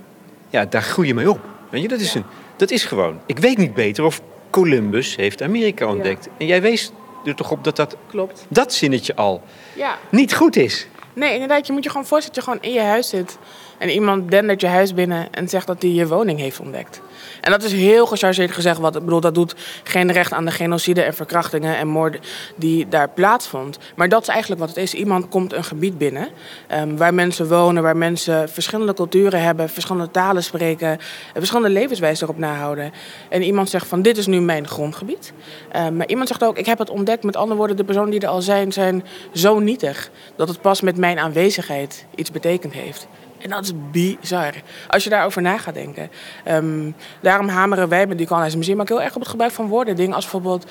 Ja, 0.51 0.65
daar 0.65 0.83
groei 0.83 1.09
je 1.09 1.15
mee 1.15 1.31
op. 1.31 1.41
Weet 1.71 1.83
je, 1.83 1.89
dat 1.89 2.01
is, 2.01 2.15
een, 2.15 2.25
dat 2.57 2.71
is 2.71 2.85
gewoon. 2.85 3.21
Ik 3.27 3.39
weet 3.39 3.59
niet 3.59 3.75
beter 3.75 4.05
of 4.05 4.21
Columbus 4.57 5.17
heeft 5.17 5.43
Amerika 5.43 5.87
ontdekt. 5.87 6.29
En 6.39 6.47
jij 6.47 6.63
wees 6.63 6.91
er 7.25 7.35
toch 7.35 7.51
op 7.51 7.65
dat 7.65 7.77
dat, 7.77 7.97
Klopt. 8.07 8.47
dat 8.49 8.73
zinnetje 8.73 9.17
al 9.17 9.43
ja. 9.75 9.99
niet 10.11 10.35
goed 10.35 10.57
is. 10.57 10.87
Nee, 11.13 11.33
inderdaad. 11.33 11.67
Je 11.67 11.73
moet 11.73 11.85
je 11.85 11.91
gewoon 11.91 12.07
voorstellen 12.07 12.35
dat 12.43 12.45
je 12.45 12.51
gewoon 12.51 12.75
in 12.75 12.81
je 12.83 12.89
huis 12.89 13.09
zit. 13.09 13.39
En 13.79 13.89
iemand 13.89 14.31
dendert 14.31 14.61
je 14.61 14.67
huis 14.67 14.95
binnen 14.95 15.33
en 15.33 15.49
zegt 15.49 15.67
dat 15.67 15.83
hij 15.83 15.91
je 15.91 16.07
woning 16.07 16.39
heeft 16.39 16.61
ontdekt. 16.61 17.01
En 17.41 17.51
dat 17.51 17.63
is 17.63 17.73
heel 17.73 18.07
gechargeerd 18.07 18.53
gezegd. 18.53 18.79
Wat, 18.79 18.97
ik 18.97 19.05
bedoel, 19.05 19.21
dat 19.21 19.35
doet 19.35 19.55
geen 19.83 20.13
recht 20.13 20.33
aan 20.33 20.45
de 20.45 20.51
genocide 20.51 21.03
en 21.03 21.15
verkrachtingen 21.15 21.77
en 21.77 21.89
moorden 21.89 22.21
die 22.57 22.89
daar 22.89 23.09
plaatsvond. 23.09 23.79
Maar 23.95 24.09
dat 24.09 24.23
is 24.23 24.29
eigenlijk 24.29 24.61
wat 24.61 24.69
het 24.69 24.79
is. 24.79 24.95
Iemand 24.95 25.29
komt 25.29 25.53
een 25.53 25.65
gebied 25.65 25.99
binnen 25.99 26.29
um, 26.75 26.97
waar 26.97 27.15
mensen 27.15 27.49
wonen, 27.49 27.83
waar 27.83 27.97
mensen 27.97 28.49
verschillende 28.49 28.95
culturen 28.95 29.43
hebben, 29.43 29.69
verschillende 29.69 30.11
talen 30.11 30.43
spreken, 30.43 30.89
en 30.89 30.99
verschillende 31.35 31.71
levenswijzen 31.71 32.27
erop 32.27 32.39
nahouden. 32.39 32.93
En 33.29 33.43
iemand 33.43 33.71
zegt 33.71 33.87
van 33.87 34.03
dit 34.03 34.17
is 34.17 34.27
nu 34.27 34.41
mijn 34.41 34.69
grondgebied. 34.69 35.33
Um, 35.77 35.97
maar 35.97 36.09
iemand 36.09 36.29
zegt 36.29 36.45
ook, 36.45 36.59
ik 36.59 36.67
heb 36.67 36.79
het 36.79 36.91
ontdekt. 36.91 37.25
Met 37.25 37.37
andere 37.37 37.59
woorden, 37.59 37.77
de 37.77 37.85
personen 37.85 38.11
die 38.11 38.21
er 38.21 38.29
al 38.29 38.43
zijn, 38.43 38.73
zijn 38.73 39.05
zo 39.33 39.59
nietig 39.59 40.11
dat 40.37 40.49
het 40.49 40.61
pas 40.61 40.81
met 40.81 40.97
mijn 40.97 41.19
aanwezigheid 41.19 42.07
iets 42.15 42.31
betekend 42.31 42.73
heeft. 42.73 43.09
En 43.39 43.51
dat 43.51 43.65
is 43.65 43.73
bizar. 43.91 44.53
Als 44.89 45.05
je 45.05 45.11
daarover 45.11 45.43
na 45.43 45.59
gaat 45.59 45.75
denken. 45.75 46.11
Um, 46.49 46.95
daarom 47.21 47.49
hameren 47.49 47.89
wij 47.89 48.07
met 48.07 48.19
die 48.19 48.27
kanalen 48.27 48.59
museum 48.59 48.81
ook 48.81 48.89
heel 48.89 49.03
erg 49.03 49.15
op 49.15 49.21
het 49.21 49.31
gebruik 49.31 49.53
van 49.53 49.69
woorden. 49.69 49.97
Dingen 49.97 50.15
als 50.15 50.25
bijvoorbeeld 50.25 50.71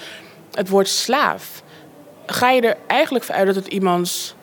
het 0.51 0.69
woord 0.69 0.88
slaaf. 0.88 1.63
Ga 2.25 2.49
je 2.49 2.62
er 2.62 2.78
eigenlijk 2.88 3.30
uit 3.30 3.45
dat 3.45 3.56
het 3.56 3.67
iemands 3.67 4.34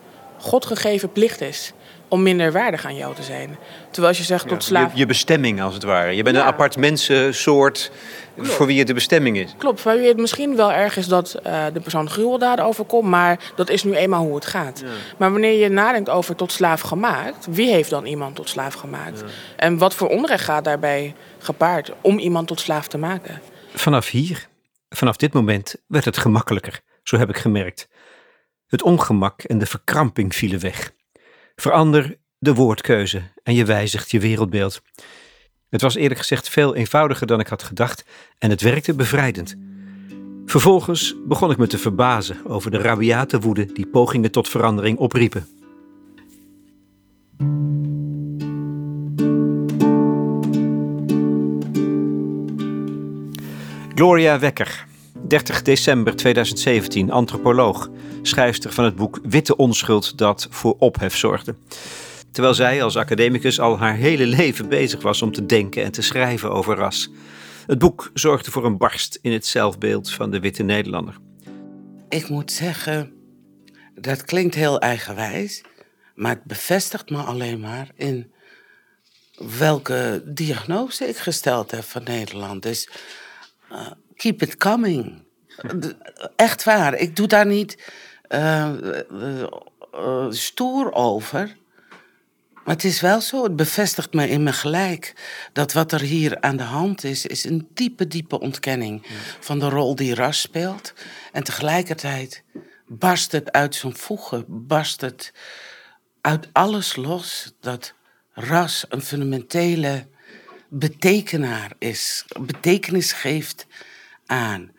godgegeven 0.43 1.13
plicht 1.13 1.41
is 1.41 1.73
om 2.13 2.23
minder 2.23 2.53
waardig 2.53 2.85
aan 2.85 2.97
jou 2.97 3.15
te 3.15 3.23
zijn. 3.23 3.59
Terwijl 3.85 4.09
als 4.09 4.19
je 4.19 4.25
zegt 4.25 4.49
tot 4.49 4.65
slaaf... 4.65 4.93
Je, 4.93 4.99
je, 4.99 5.07
bestemming 5.07 5.63
als 5.63 5.75
het 5.75 5.83
ware. 5.83 6.17
Je 6.17 6.23
bent 6.23 6.37
een 6.37 6.43
apart 6.43 6.77
mensensoort 6.77 7.91
voor 8.37 8.67
wie 8.67 8.79
het 8.79 8.87
de 8.87 8.95
bestemming 8.95 9.37
is. 9.37 9.55
Klopt, 9.59 9.83
waar 9.83 9.97
wie 9.97 10.09
het 10.09 10.17
misschien 10.17 10.57
wel 10.57 10.73
erg 10.73 10.97
is 10.97 11.07
dat 11.07 11.37
uh, 11.47 11.65
de 11.73 11.81
persoon 11.81 12.11
gruweldaden 12.11 12.65
overkomt... 12.65 13.09
maar 13.09 13.39
dat 13.57 13.71
is 13.71 13.85
nu 13.85 13.95
eenmaal 13.95 14.25
hoe 14.25 14.35
het 14.35 14.47
gaat. 14.47 14.83
Maar 15.17 15.33
wanneer 15.33 15.59
je 15.59 15.69
nadenkt 15.69 16.11
over 16.11 16.37
tot 16.37 16.53
slaaf 16.53 16.81
gemaakt... 16.81 17.47
wie 17.51 17.71
heeft 17.71 17.91
dan 17.91 18.05
iemand 18.05 18.37
tot 18.37 18.49
slaaf 18.49 18.75
gemaakt? 18.75 19.25
En 19.57 19.79
wat 19.79 19.95
voor 19.95 20.09
onrecht 20.09 20.45
gaat 20.45 20.65
daarbij 20.65 21.15
gepaard 21.39 21.93
om 22.01 22.19
iemand 22.19 22.47
tot 22.47 22.61
slaaf 22.61 22.89
te 22.89 22.99
maken? 22.99 23.41
Vanaf 23.75 24.11
hier, 24.11 24.49
vanaf 24.89 25.17
dit 25.17 25.33
moment, 25.33 25.75
werd 25.87 26.05
het 26.05 26.19
gemakkelijker. 26.19 26.81
Zo 27.03 27.17
heb 27.17 27.29
ik 27.29 27.37
gemerkt. 27.37 27.89
Het 28.73 28.83
ongemak 28.83 29.43
en 29.43 29.59
de 29.59 29.67
verkramping 29.67 30.35
vielen 30.35 30.61
weg. 30.61 30.93
Verander 31.57 32.19
de 32.39 32.55
woordkeuze 32.55 33.23
en 33.43 33.55
je 33.55 33.65
wijzigt 33.65 34.11
je 34.11 34.21
wereldbeeld. 34.21 34.83
Het 35.69 35.81
was 35.81 35.95
eerlijk 35.95 36.21
gezegd 36.21 36.49
veel 36.49 36.75
eenvoudiger 36.75 37.27
dan 37.27 37.41
ik 37.41 37.47
had 37.47 37.63
gedacht 37.63 38.05
en 38.39 38.51
het 38.51 38.61
werkte 38.61 38.95
bevrijdend. 38.95 39.57
Vervolgens 40.47 41.15
begon 41.27 41.51
ik 41.51 41.57
me 41.57 41.67
te 41.67 41.79
verbazen 41.79 42.47
over 42.47 42.71
de 42.71 42.79
rabiate 42.79 43.41
woede 43.41 43.73
die 43.73 43.87
pogingen 43.87 44.31
tot 44.31 44.49
verandering 44.49 44.99
opriepen. 44.99 45.47
Gloria 53.95 54.39
Wekker, 54.39 54.87
30 55.29 55.63
december 55.63 56.17
2017, 56.17 57.11
antropoloog, 57.11 57.91
schrijfster 58.23 58.73
van 58.73 58.85
het 58.85 58.97
boek 58.97 59.21
Witte 59.23 59.57
Onschuld 59.57 60.19
dat 60.19 60.47
voor 60.51 60.77
ophef 60.79 61.17
zorgde. 61.17 61.55
Terwijl 62.31 62.55
zij 62.55 62.83
als 62.83 62.97
academicus 62.97 63.61
al 63.61 63.79
haar 63.79 63.95
hele 63.95 64.27
leven 64.27 64.69
bezig 64.69 65.03
was 65.03 65.23
om 65.23 65.33
te 65.33 65.47
denken 65.47 65.83
en 65.85 65.93
te 65.93 66.03
schrijven 66.03 66.51
over 66.51 66.77
ras. 66.77 67.11
Het 67.67 67.79
boek 67.79 68.11
zorgde 68.15 68.51
voor 68.51 68.65
een 68.65 68.77
barst 68.77 69.19
in 69.23 69.33
het 69.33 69.47
zelfbeeld 69.47 70.13
van 70.13 70.31
de 70.31 70.41
witte 70.41 70.63
Nederlander. 70.63 71.17
Ik 72.09 72.29
moet 72.29 72.53
zeggen, 72.53 73.13
dat 73.95 74.25
klinkt 74.25 74.55
heel 74.55 74.81
eigenwijs, 74.81 75.63
maar 76.15 76.31
het 76.31 76.45
bevestigt 76.45 77.11
me 77.11 77.19
alleen 77.19 77.61
maar 77.61 77.91
in 77.95 78.33
welke 79.59 80.23
diagnose 80.27 81.09
ik 81.09 81.17
gesteld 81.17 81.71
heb 81.71 81.85
van 81.85 82.03
Nederland. 82.03 82.63
Dus 82.63 82.89
uh, 83.73 83.91
keep 84.17 84.43
it 84.43 84.57
coming. 84.57 85.25
Echt 86.37 86.65
waar. 86.65 86.95
Ik 86.95 87.17
doe 87.17 87.27
daar 87.27 87.47
niet 87.47 87.93
uh, 88.29 88.73
uh, 89.95 90.27
stoer 90.31 90.93
over. 90.93 91.57
Maar 92.65 92.75
het 92.75 92.85
is 92.85 93.01
wel 93.01 93.21
zo, 93.21 93.43
het 93.43 93.57
bevestigt 93.57 94.13
me 94.13 94.29
in 94.29 94.43
me 94.43 94.53
gelijk. 94.53 95.15
Dat 95.53 95.73
wat 95.73 95.93
er 95.93 96.01
hier 96.01 96.41
aan 96.41 96.57
de 96.57 96.63
hand 96.63 97.05
is, 97.05 97.27
is 97.27 97.45
een 97.45 97.69
diepe, 97.75 98.07
diepe 98.07 98.41
ontkenning 98.41 99.07
van 99.41 99.59
de 99.59 99.69
rol 99.69 99.95
die 99.95 100.15
ras 100.15 100.41
speelt. 100.41 100.93
En 101.33 101.45
tegelijkertijd 101.45 102.43
barst 102.87 103.33
het 103.33 103.53
uit 103.53 103.75
zijn 103.75 103.97
voegen, 103.97 104.45
barst 104.49 105.01
het 105.01 105.33
uit 106.21 106.49
alles 106.53 106.97
los 106.97 107.53
dat 107.61 107.95
ras 108.33 108.85
een 108.89 109.03
fundamentele 109.03 110.07
betekenaar 110.69 111.73
is, 111.79 112.25
betekenis 112.41 113.13
geeft 113.13 113.67
aan 114.33 114.73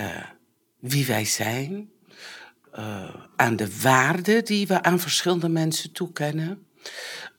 uh, 0.00 0.30
wie 0.78 1.06
wij 1.06 1.24
zijn, 1.24 1.90
uh, 2.78 3.14
aan 3.36 3.56
de 3.56 3.80
waarde 3.80 4.42
die 4.42 4.66
we 4.66 4.82
aan 4.82 5.00
verschillende 5.00 5.48
mensen 5.48 5.92
toekennen, 5.92 6.66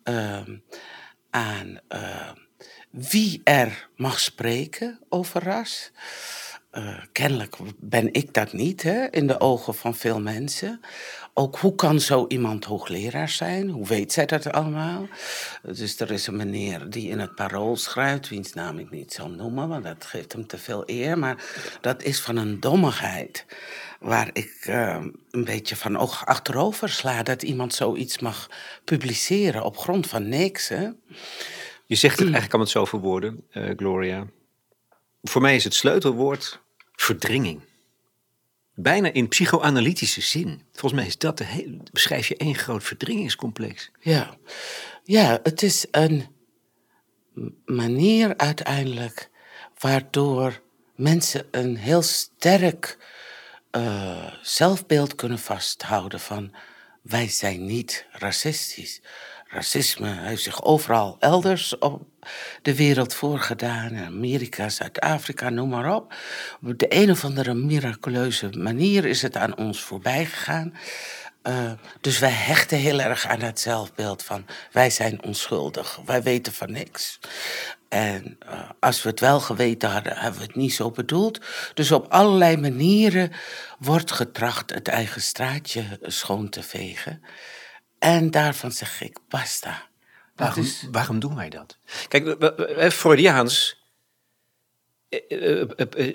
uh, 0.04 0.42
aan 1.30 1.80
wie 2.90 3.42
er 3.44 3.90
mag 3.96 4.20
spreken 4.20 5.00
over 5.10 5.44
ras. 5.44 5.92
Kennelijk 7.12 7.56
ben 7.80 8.14
ik 8.14 8.34
dat 8.34 8.54
niet 8.54 8.84
hè, 8.84 9.08
in 9.10 9.28
de 9.28 9.40
ogen 9.40 9.76
van 9.76 9.96
veel 9.96 10.22
mensen. 10.22 10.80
Ook 11.34 11.58
hoe 11.58 11.76
kan 11.76 12.00
zo 12.00 12.26
iemand 12.28 12.66
hoogleraar 12.66 13.30
zijn? 13.30 13.70
Hoe 13.70 13.88
weet 13.88 14.14
zij 14.14 14.26
dat 14.26 14.52
allemaal? 14.52 15.08
Dus 15.62 16.00
er 16.00 16.12
is 16.12 16.28
een 16.28 16.36
meneer 16.36 16.90
die 16.90 17.10
in 17.10 17.20
het 17.20 17.36
parool 17.36 17.76
schrijft, 17.76 18.30
wiens 18.30 18.54
naam 18.54 18.80
ik 18.80 18.92
niet 18.92 19.14
zal 19.14 19.30
noemen, 19.30 19.68
want 19.68 19.84
dat 19.84 20.06
geeft 20.06 20.34
hem 20.34 20.48
te 20.48 20.58
veel 20.58 20.84
eer. 20.86 21.18
Maar 21.18 21.44
dat 21.82 22.04
is 22.04 22.22
van 22.22 22.38
een 22.38 22.60
dommigheid 22.60 23.46
waar 24.00 24.30
ik 24.34 24.66
uh, 24.70 25.04
een 25.32 25.44
beetje 25.44 25.76
van 25.76 25.98
oog 25.98 26.26
achterover 26.26 26.90
sla 26.90 27.24
dat 27.24 27.44
iemand 27.44 27.74
zoiets 27.74 28.20
mag 28.20 28.50
publiceren 28.84 29.64
op 29.64 29.78
grond 29.78 30.08
van 30.08 30.30
niks. 30.30 30.68
Hè? 30.68 30.90
Je 31.86 31.96
zegt 31.96 32.14
het 32.14 32.22
eigenlijk 32.22 32.50
kan 32.50 32.60
het 32.60 32.70
zo 32.70 32.86
verwoorden, 32.86 33.44
uh, 33.52 33.70
Gloria. 33.76 34.28
Voor 35.28 35.42
mij 35.42 35.56
is 35.56 35.64
het 35.64 35.74
sleutelwoord 35.74 36.62
verdringing. 36.96 37.62
Bijna 38.74 39.14
in 39.14 39.28
psychoanalytische 39.28 40.22
zin. 40.22 40.62
Volgens 40.72 41.02
mij 41.02 41.06
is 41.06 41.18
dat 41.18 41.38
de 41.38 41.44
hele, 41.44 41.78
beschrijf 41.92 42.28
je 42.28 42.38
één 42.38 42.56
groot 42.56 42.84
verdringingscomplex. 42.84 43.92
Ja. 44.00 44.38
ja, 45.04 45.40
het 45.44 45.64
is 45.64 45.86
een 45.92 46.26
manier 47.66 48.38
uiteindelijk 48.38 49.30
waardoor 49.78 50.62
mensen 50.96 51.48
een 51.52 51.78
heel 51.78 52.02
sterk 52.02 52.98
uh, 53.72 54.34
zelfbeeld 54.42 55.16
kunnen 55.16 55.40
vasthouden 55.40 56.20
van 56.20 56.56
wij 57.02 57.30
zijn 57.30 57.66
niet 57.66 58.06
racistisch. 58.12 59.02
Racisme 59.48 60.10
heeft 60.10 60.44
zich 60.44 60.64
overal 60.64 61.16
elders 61.20 61.78
op 61.78 62.06
de 62.62 62.76
wereld 62.76 63.14
voorgedaan. 63.14 63.98
Amerika, 63.98 64.70
Zuid-Afrika, 64.70 65.50
noem 65.50 65.70
maar 65.70 65.96
op. 65.96 66.14
Op 66.66 66.78
de 66.78 66.86
een 66.90 67.12
of 67.12 67.24
andere 67.24 67.54
miraculeuze 67.54 68.50
manier 68.50 69.06
is 69.06 69.22
het 69.22 69.38
aan 69.38 69.58
ons 69.58 69.82
voorbij 69.82 70.26
gegaan. 70.26 70.74
Uh, 71.44 71.72
dus 72.02 72.20
wij 72.20 72.32
hechten 72.32 72.78
heel 72.78 73.00
erg 73.00 73.28
aan 73.28 73.42
het 73.42 73.60
zelfbeeld 73.60 74.24
van 74.24 74.46
wij 74.72 74.90
zijn 74.90 75.24
onschuldig, 75.24 76.00
wij 76.06 76.24
weten 76.24 76.54
van 76.54 76.72
niks. 76.72 77.20
En 77.90 78.38
uh, 78.50 78.70
als 78.80 79.04
we 79.04 79.10
het 79.10 79.20
wel 79.20 79.40
geweten 79.40 79.90
hadden, 79.90 80.18
hebben 80.18 80.40
we 80.40 80.46
het 80.46 80.56
niet 80.56 80.74
zo 80.74 80.92
bedoeld. 80.92 81.40
Dus 81.74 81.92
op 81.92 82.12
allerlei 82.12 82.58
manieren 82.58 83.32
wordt 83.80 84.12
getracht 84.12 84.74
het 84.74 84.88
eigen 84.88 85.22
straatje 85.22 86.00
schoon 86.02 86.50
te 86.50 86.64
vegen. 86.64 87.22
En 88.00 88.32
daarvan 88.32 88.72
zeg 88.72 89.02
ik, 89.02 89.18
basta. 89.30 89.88
Waarom, 90.38 90.64
is... 90.64 90.88
waarom 90.92 91.20
doen 91.20 91.36
wij 91.36 91.50
dat? 91.50 91.78
Kijk, 92.08 92.54
Freudiaans 92.94 93.86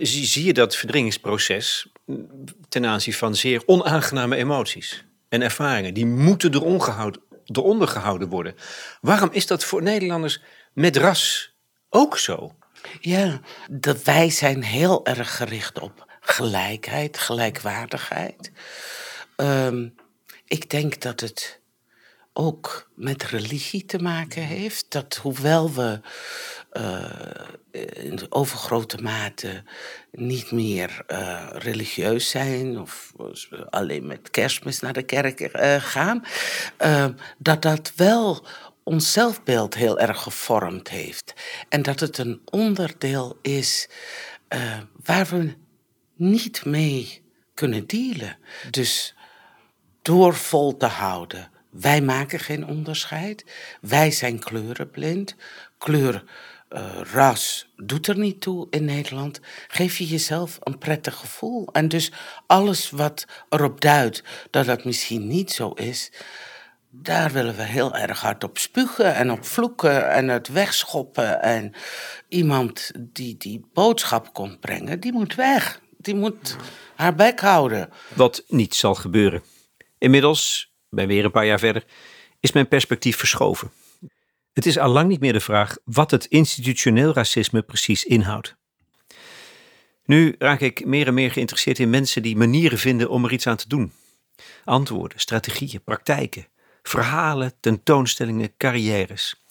zie 0.01 0.45
je 0.45 0.53
dat 0.53 0.77
verdringingsproces 0.77 1.93
ten 2.69 2.87
aanzien 2.87 3.15
van 3.15 3.35
zeer 3.35 3.63
onaangename 3.67 4.37
emoties 4.37 5.05
en 5.29 5.43
ervaringen. 5.43 5.95
Die 5.95 6.07
moeten 6.07 6.55
eronder 6.55 7.89
gehouden 7.89 8.29
worden. 8.29 8.55
Waarom 9.01 9.29
is 9.33 9.47
dat 9.47 9.65
voor 9.65 9.83
Nederlanders 9.83 10.43
met 10.73 10.97
ras 10.97 11.55
ook 11.89 12.19
zo. 12.19 12.55
Ja, 13.01 13.41
dat 13.71 14.03
wij 14.03 14.31
zijn 14.31 14.63
heel 14.63 15.07
erg 15.07 15.37
gericht 15.37 15.79
op 15.79 16.07
gelijkheid, 16.21 17.19
gelijkwaardigheid. 17.19 18.53
Um, 19.37 19.95
ik 20.45 20.71
denk 20.71 21.01
dat 21.01 21.21
het 21.21 21.62
ook 22.33 22.91
met 22.95 23.23
religie 23.23 23.85
te 23.85 23.99
maken 23.99 24.43
heeft. 24.43 24.87
Dat 24.89 25.17
hoewel 25.23 25.73
we 25.73 26.01
uh, 26.73 28.05
in 28.05 28.27
overgrote 28.29 29.03
mate 29.03 29.63
niet 30.11 30.51
meer 30.51 31.05
uh, 31.09 31.49
religieus 31.53 32.31
zijn 32.31 32.79
of 32.81 33.13
alleen 33.71 34.07
met 34.07 34.31
kerstmis 34.31 34.81
naar 34.81 34.93
de 34.93 35.03
kerk 35.03 35.41
uh, 35.41 35.75
gaan, 35.79 36.25
dat 37.39 37.63
dat 37.63 37.93
wel 37.97 38.47
ons 38.83 39.13
zelfbeeld 39.13 39.75
heel 39.75 39.99
erg 39.99 40.23
gevormd 40.23 40.89
heeft. 40.89 41.35
En 41.69 41.83
dat 41.83 42.01
het 42.01 42.19
een 42.19 42.41
onderdeel 42.45 43.39
is 43.43 43.89
waar 45.05 45.27
we 45.27 45.55
niet 46.17 46.65
mee 46.65 47.23
kunnen 47.55 47.87
dealen. 47.87 48.39
Dus 48.71 49.15
door 50.03 50.35
vol 50.35 50.77
te 50.77 50.87
houden. 50.87 51.52
Wij 51.73 52.01
maken 52.01 52.41
geen 52.41 52.67
onderscheid. 52.67 53.45
Wij 53.81 54.11
zijn 54.11 54.39
kleurenblind. 54.39 55.37
Kleur, 55.79 56.25
uh, 56.71 57.01
ras 57.13 57.73
doet 57.77 58.07
er 58.07 58.19
niet 58.19 58.41
toe 58.41 58.67
in 58.71 58.85
Nederland. 58.85 59.41
Geef 59.69 59.99
je 59.99 60.07
jezelf 60.07 60.59
een 60.61 60.79
prettig 60.79 61.15
gevoel. 61.15 61.69
En 61.73 61.89
dus 61.89 62.13
alles 62.47 62.91
wat 62.91 63.27
erop 63.49 63.81
duidt 63.81 64.23
dat 64.51 64.67
dat 64.67 64.85
misschien 64.85 65.27
niet 65.27 65.53
zo 65.53 65.71
is, 65.71 66.13
daar 66.91 67.33
willen 67.33 67.57
we 67.57 67.63
heel 67.63 67.97
erg 67.97 68.21
hard 68.21 68.45
op 68.45 68.59
spugen 68.59 69.15
en 69.15 69.31
op 69.31 69.45
vloeken 69.45 70.11
en 70.11 70.29
het 70.29 70.49
wegschoppen. 70.49 71.43
En 71.43 71.73
iemand 72.29 72.91
die 72.99 73.37
die 73.37 73.67
boodschap 73.73 74.33
komt 74.33 74.61
brengen, 74.61 75.01
die 75.01 75.13
moet 75.13 75.35
weg. 75.35 75.81
Die 75.99 76.15
moet 76.15 76.57
haar 76.95 77.15
bek 77.15 77.41
houden. 77.41 77.89
Wat 78.15 78.45
niet 78.49 78.75
zal 78.75 78.95
gebeuren. 78.95 79.43
Inmiddels, 79.99 80.72
ben 80.95 81.07
weer 81.07 81.25
een 81.25 81.31
paar 81.31 81.47
jaar 81.47 81.59
verder, 81.59 81.85
is 82.41 82.53
mijn 82.53 82.69
perspectief 82.69 83.17
verschoven. 83.17 83.71
Het 84.53 84.67
is 84.67 84.79
al 84.79 84.89
lang 84.89 85.09
niet 85.09 85.21
meer 85.21 85.33
de 85.33 85.41
vraag 85.41 85.77
wat 85.85 86.11
het 86.11 86.25
institutioneel 86.25 87.13
racisme 87.13 87.63
precies 87.63 88.05
inhoudt. 88.05 88.57
Nu 90.05 90.35
raak 90.39 90.61
ik 90.61 90.85
meer 90.85 91.07
en 91.07 91.15
meer 91.15 91.31
geïnteresseerd 91.31 91.79
in 91.79 91.91
mensen 91.91 92.23
die 92.23 92.37
manieren 92.37 92.79
vinden 92.79 93.11
om 93.11 93.25
er 93.25 93.33
iets 93.33 93.47
aan 93.47 93.57
te 93.57 93.69
doen. 93.69 93.93
Antwoorden, 94.65 95.21
strategieën, 95.21 95.83
praktijken, 95.85 96.47
verhalen, 96.83 97.53
tentoonstellingen, 97.61 98.57
carrières. 98.57 99.43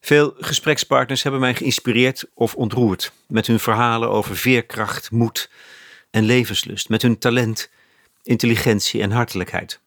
Veel 0.00 0.34
gesprekspartners 0.38 1.22
hebben 1.22 1.40
mij 1.40 1.54
geïnspireerd 1.54 2.24
of 2.34 2.54
ontroerd 2.54 3.12
met 3.28 3.46
hun 3.46 3.60
verhalen 3.60 4.10
over 4.10 4.36
veerkracht, 4.36 5.10
moed 5.10 5.50
en 6.10 6.24
levenslust, 6.24 6.88
met 6.88 7.02
hun 7.02 7.18
talent, 7.18 7.70
intelligentie 8.22 9.02
en 9.02 9.10
hartelijkheid. 9.10 9.80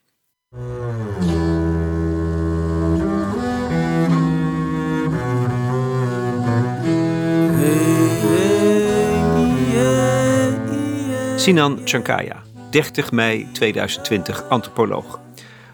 Sinan 11.40 11.82
Chankaya, 11.86 12.44
30 12.70 13.12
mei 13.12 13.48
2020, 13.52 14.50
antropoloog. 14.50 15.20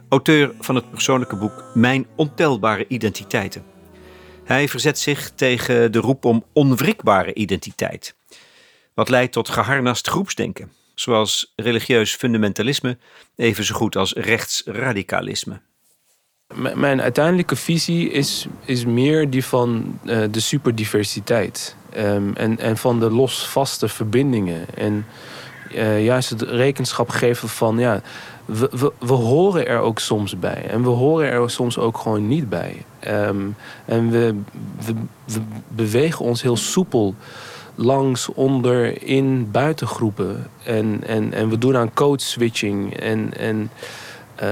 Auteur 0.09 0.51
van 0.59 0.75
het 0.75 0.89
persoonlijke 0.89 1.35
boek 1.35 1.63
Mijn 1.73 2.07
ontelbare 2.15 2.85
identiteiten. 2.87 3.63
Hij 4.43 4.67
verzet 4.67 4.99
zich 4.99 5.29
tegen 5.29 5.91
de 5.91 5.99
roep 5.99 6.25
om 6.25 6.43
onwrikbare 6.53 7.33
identiteit. 7.33 8.15
Wat 8.93 9.09
leidt 9.09 9.33
tot 9.33 9.49
geharnast 9.49 10.07
groepsdenken, 10.07 10.71
zoals 10.95 11.53
religieus 11.55 12.15
fundamentalisme, 12.15 12.97
even 13.35 13.63
zo 13.63 13.75
goed 13.75 13.95
als 13.95 14.13
rechtsradicalisme. 14.13 15.61
mijn 16.75 17.01
uiteindelijke 17.01 17.55
visie 17.55 18.11
is, 18.11 18.45
is 18.65 18.85
meer 18.85 19.29
die 19.29 19.45
van 19.45 19.99
uh, 20.03 20.23
de 20.31 20.39
superdiversiteit 20.39 21.75
um, 21.97 22.35
en, 22.35 22.59
en 22.59 22.77
van 22.77 22.99
de 22.99 23.11
losvaste 23.11 23.87
verbindingen. 23.87 24.65
En 24.75 25.05
uh, 25.73 26.03
juist 26.03 26.29
het 26.29 26.41
rekenschap 26.41 27.09
geven 27.09 27.49
van 27.49 27.77
ja, 27.77 28.01
we, 28.45 28.91
we, 28.99 29.13
horen 29.13 29.67
er 29.67 29.79
ook 29.79 29.99
soms 29.99 30.39
bij. 30.39 30.65
En 30.67 30.83
we 30.83 30.89
horen 30.89 31.31
er 31.31 31.49
soms 31.49 31.77
ook 31.77 31.97
gewoon 31.97 32.27
niet 32.27 32.49
bij. 32.49 32.85
Um, 33.07 33.55
en 33.85 34.11
we, 34.11 34.35
we, 34.85 35.41
bewegen 35.67 36.25
ons 36.25 36.41
heel 36.41 36.57
soepel 36.57 37.15
langs, 37.75 38.29
onder, 38.29 39.03
in 39.03 39.51
buitengroepen. 39.51 40.47
En, 40.63 41.01
en, 41.05 41.33
en 41.33 41.49
we 41.49 41.57
doen 41.57 41.77
aan 41.77 41.93
code 41.93 42.21
switching. 42.21 42.97
En, 42.97 43.33
en 43.37 43.69
uh, 44.43 44.49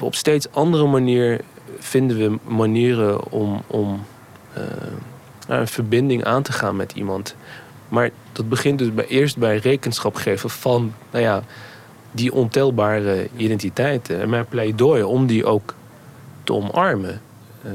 op, 0.00 0.14
steeds 0.14 0.50
andere 0.50 0.86
manier 0.86 1.40
vinden 1.78 2.16
we 2.18 2.54
manieren 2.54 3.32
om, 3.32 3.62
om 3.66 4.04
uh, 4.58 4.62
een 5.48 5.68
verbinding 5.68 6.24
aan 6.24 6.42
te 6.42 6.52
gaan 6.52 6.76
met 6.76 6.92
iemand. 6.92 7.36
Maar 7.88 8.10
dat 8.32 8.48
begint 8.48 8.78
dus 8.78 8.94
bij, 8.94 9.06
eerst 9.06 9.36
bij 9.36 9.56
rekenschap 9.56 10.14
geven 10.14 10.50
van 10.50 10.92
nou 11.10 11.24
ja, 11.24 11.42
die 12.10 12.32
ontelbare 12.32 13.28
identiteiten. 13.36 14.20
En 14.20 14.28
mijn 14.28 14.46
pleidooi 14.46 15.02
om 15.02 15.26
die 15.26 15.46
ook 15.46 15.74
te 16.44 16.52
omarmen. 16.52 17.20
Uh, 17.64 17.70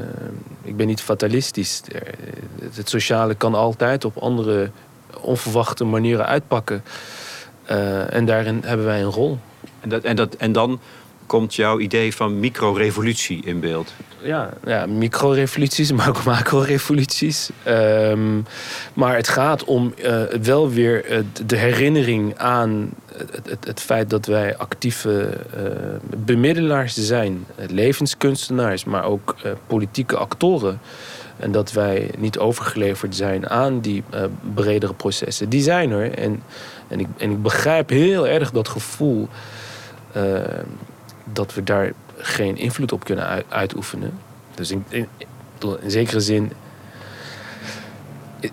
ik 0.61 0.77
ben 0.77 0.87
niet 0.87 1.01
fatalistisch. 1.01 1.81
Eh, 1.91 2.01
het 2.73 2.89
sociale 2.89 3.35
kan 3.35 3.55
altijd 3.55 4.05
op 4.05 4.17
andere 4.17 4.71
onverwachte 5.21 5.83
manieren 5.83 6.25
uitpakken. 6.25 6.83
Uh, 7.71 8.13
en 8.13 8.25
daarin 8.25 8.61
hebben 8.65 8.85
wij 8.85 9.01
een 9.01 9.11
rol. 9.11 9.39
En, 9.79 9.89
dat, 9.89 10.03
en, 10.03 10.15
dat, 10.15 10.35
en 10.35 10.51
dan 10.51 10.79
komt 11.25 11.55
jouw 11.55 11.79
idee 11.79 12.15
van 12.15 12.39
microrevolutie 12.39 13.45
in 13.45 13.59
beeld? 13.59 13.93
Ja, 14.21 14.49
ja 14.65 14.85
microrevoluties, 14.85 15.91
maar 15.97 16.09
ook 16.09 16.23
macrorevoluties. 16.23 17.49
Um, 17.67 18.45
maar 18.93 19.15
het 19.15 19.27
gaat 19.27 19.63
om 19.63 19.93
uh, 19.97 20.23
wel 20.41 20.69
weer 20.69 21.23
de 21.45 21.55
herinnering 21.55 22.37
aan 22.37 22.89
het, 23.61 23.79
feit 23.79 24.09
dat 24.09 24.25
wij 24.25 24.57
actieve 24.57 25.37
uh, 25.57 25.63
bemiddelaars 26.17 26.93
zijn. 26.93 27.45
Levenskunstenaars, 27.55 28.83
maar 28.83 29.03
ook 29.03 29.35
politieke 29.67 30.17
actoren. 30.17 30.79
En 31.37 31.51
dat 31.51 31.71
wij 31.71 32.11
niet 32.17 32.37
overgeleverd 32.37 33.15
zijn 33.15 33.49
aan 33.49 33.79
die 33.79 34.03
bredere 34.53 34.93
processen. 34.93 35.49
Die 35.49 35.61
zijn 35.61 35.91
er. 35.91 36.13
En, 36.17 36.43
en, 36.87 36.99
ik, 36.99 37.07
en 37.17 37.31
ik 37.31 37.41
begrijp 37.41 37.89
heel 37.89 38.27
erg 38.27 38.51
dat 38.51 38.67
gevoel 38.67 39.27
dat 41.33 41.53
we 41.53 41.63
daar 41.63 41.93
geen 42.17 42.57
invloed 42.57 42.91
op 42.91 43.03
kunnen 43.03 43.43
uitoefenen. 43.49 44.11
Dus 44.55 44.71
in, 44.71 44.83
in, 44.89 45.07
in 45.81 45.91
zekere 45.91 46.19
zin 46.19 46.51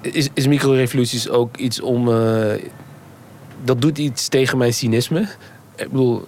is, 0.00 0.29
is 0.35 0.46
microrevoluties 0.46 1.29
ook 1.29 1.57
iets 1.57 1.81
om. 1.81 2.09
Dat 3.66 3.81
doet 3.81 3.98
iets 3.98 4.29
tegen 4.29 4.59
mijn 4.59 4.72
cynisme. 4.72 5.20
Ik 5.74 5.90
bedoel, 5.90 6.24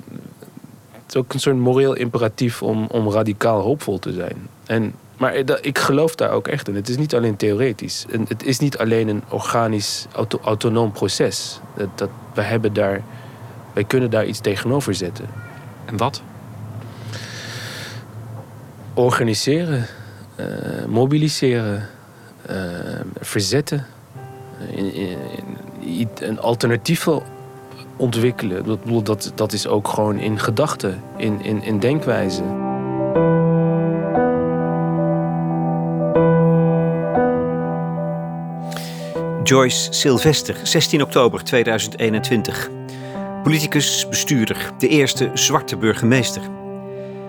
het 0.92 1.08
is 1.08 1.16
ook 1.16 1.32
een 1.32 1.40
soort 1.40 1.56
moreel 1.56 1.94
imperatief 1.94 2.62
om, 2.62 2.86
om 2.90 3.10
radicaal 3.10 3.60
hoopvol 3.60 3.98
te 3.98 4.12
zijn. 4.12 4.48
En, 4.66 4.94
maar 5.16 5.34
ik 5.60 5.78
geloof 5.78 6.14
daar 6.14 6.30
ook 6.30 6.48
echt 6.48 6.68
in. 6.68 6.74
Het 6.74 6.88
is 6.88 6.96
niet 6.96 7.14
alleen 7.14 7.36
theoretisch. 7.36 8.06
En 8.10 8.24
het 8.28 8.44
is 8.44 8.58
niet 8.58 8.78
alleen 8.78 9.08
een 9.08 9.22
organisch, 9.28 10.06
auto, 10.12 10.38
autonoom 10.42 10.92
proces. 10.92 11.60
Dat, 11.76 11.88
dat, 11.94 12.10
wij, 12.34 12.44
hebben 12.44 12.72
daar, 12.72 13.02
wij 13.72 13.84
kunnen 13.84 14.10
daar 14.10 14.26
iets 14.26 14.40
tegenover 14.40 14.94
zetten. 14.94 15.26
En 15.84 15.96
wat? 15.96 16.22
organiseren, 18.98 19.86
uh, 20.40 20.84
mobiliseren, 20.86 21.88
uh, 22.50 22.56
verzetten, 23.20 23.86
in, 24.70 24.94
in, 24.94 25.18
in, 25.36 25.47
een 26.20 26.40
alternatief 26.40 27.08
ontwikkelen. 27.96 28.64
Dat, 28.64 29.06
dat, 29.06 29.32
dat 29.34 29.52
is 29.52 29.66
ook 29.66 29.88
gewoon 29.88 30.18
in 30.18 30.38
gedachten, 30.38 31.02
in, 31.16 31.42
in, 31.42 31.62
in 31.62 31.78
denkwijze. 31.78 32.42
Joyce 39.42 39.92
Sylvester, 39.92 40.56
16 40.62 41.02
oktober 41.02 41.44
2021. 41.44 42.70
Politicus, 43.42 44.08
bestuurder, 44.08 44.70
de 44.78 44.88
eerste 44.88 45.30
zwarte 45.34 45.76
burgemeester. 45.76 46.42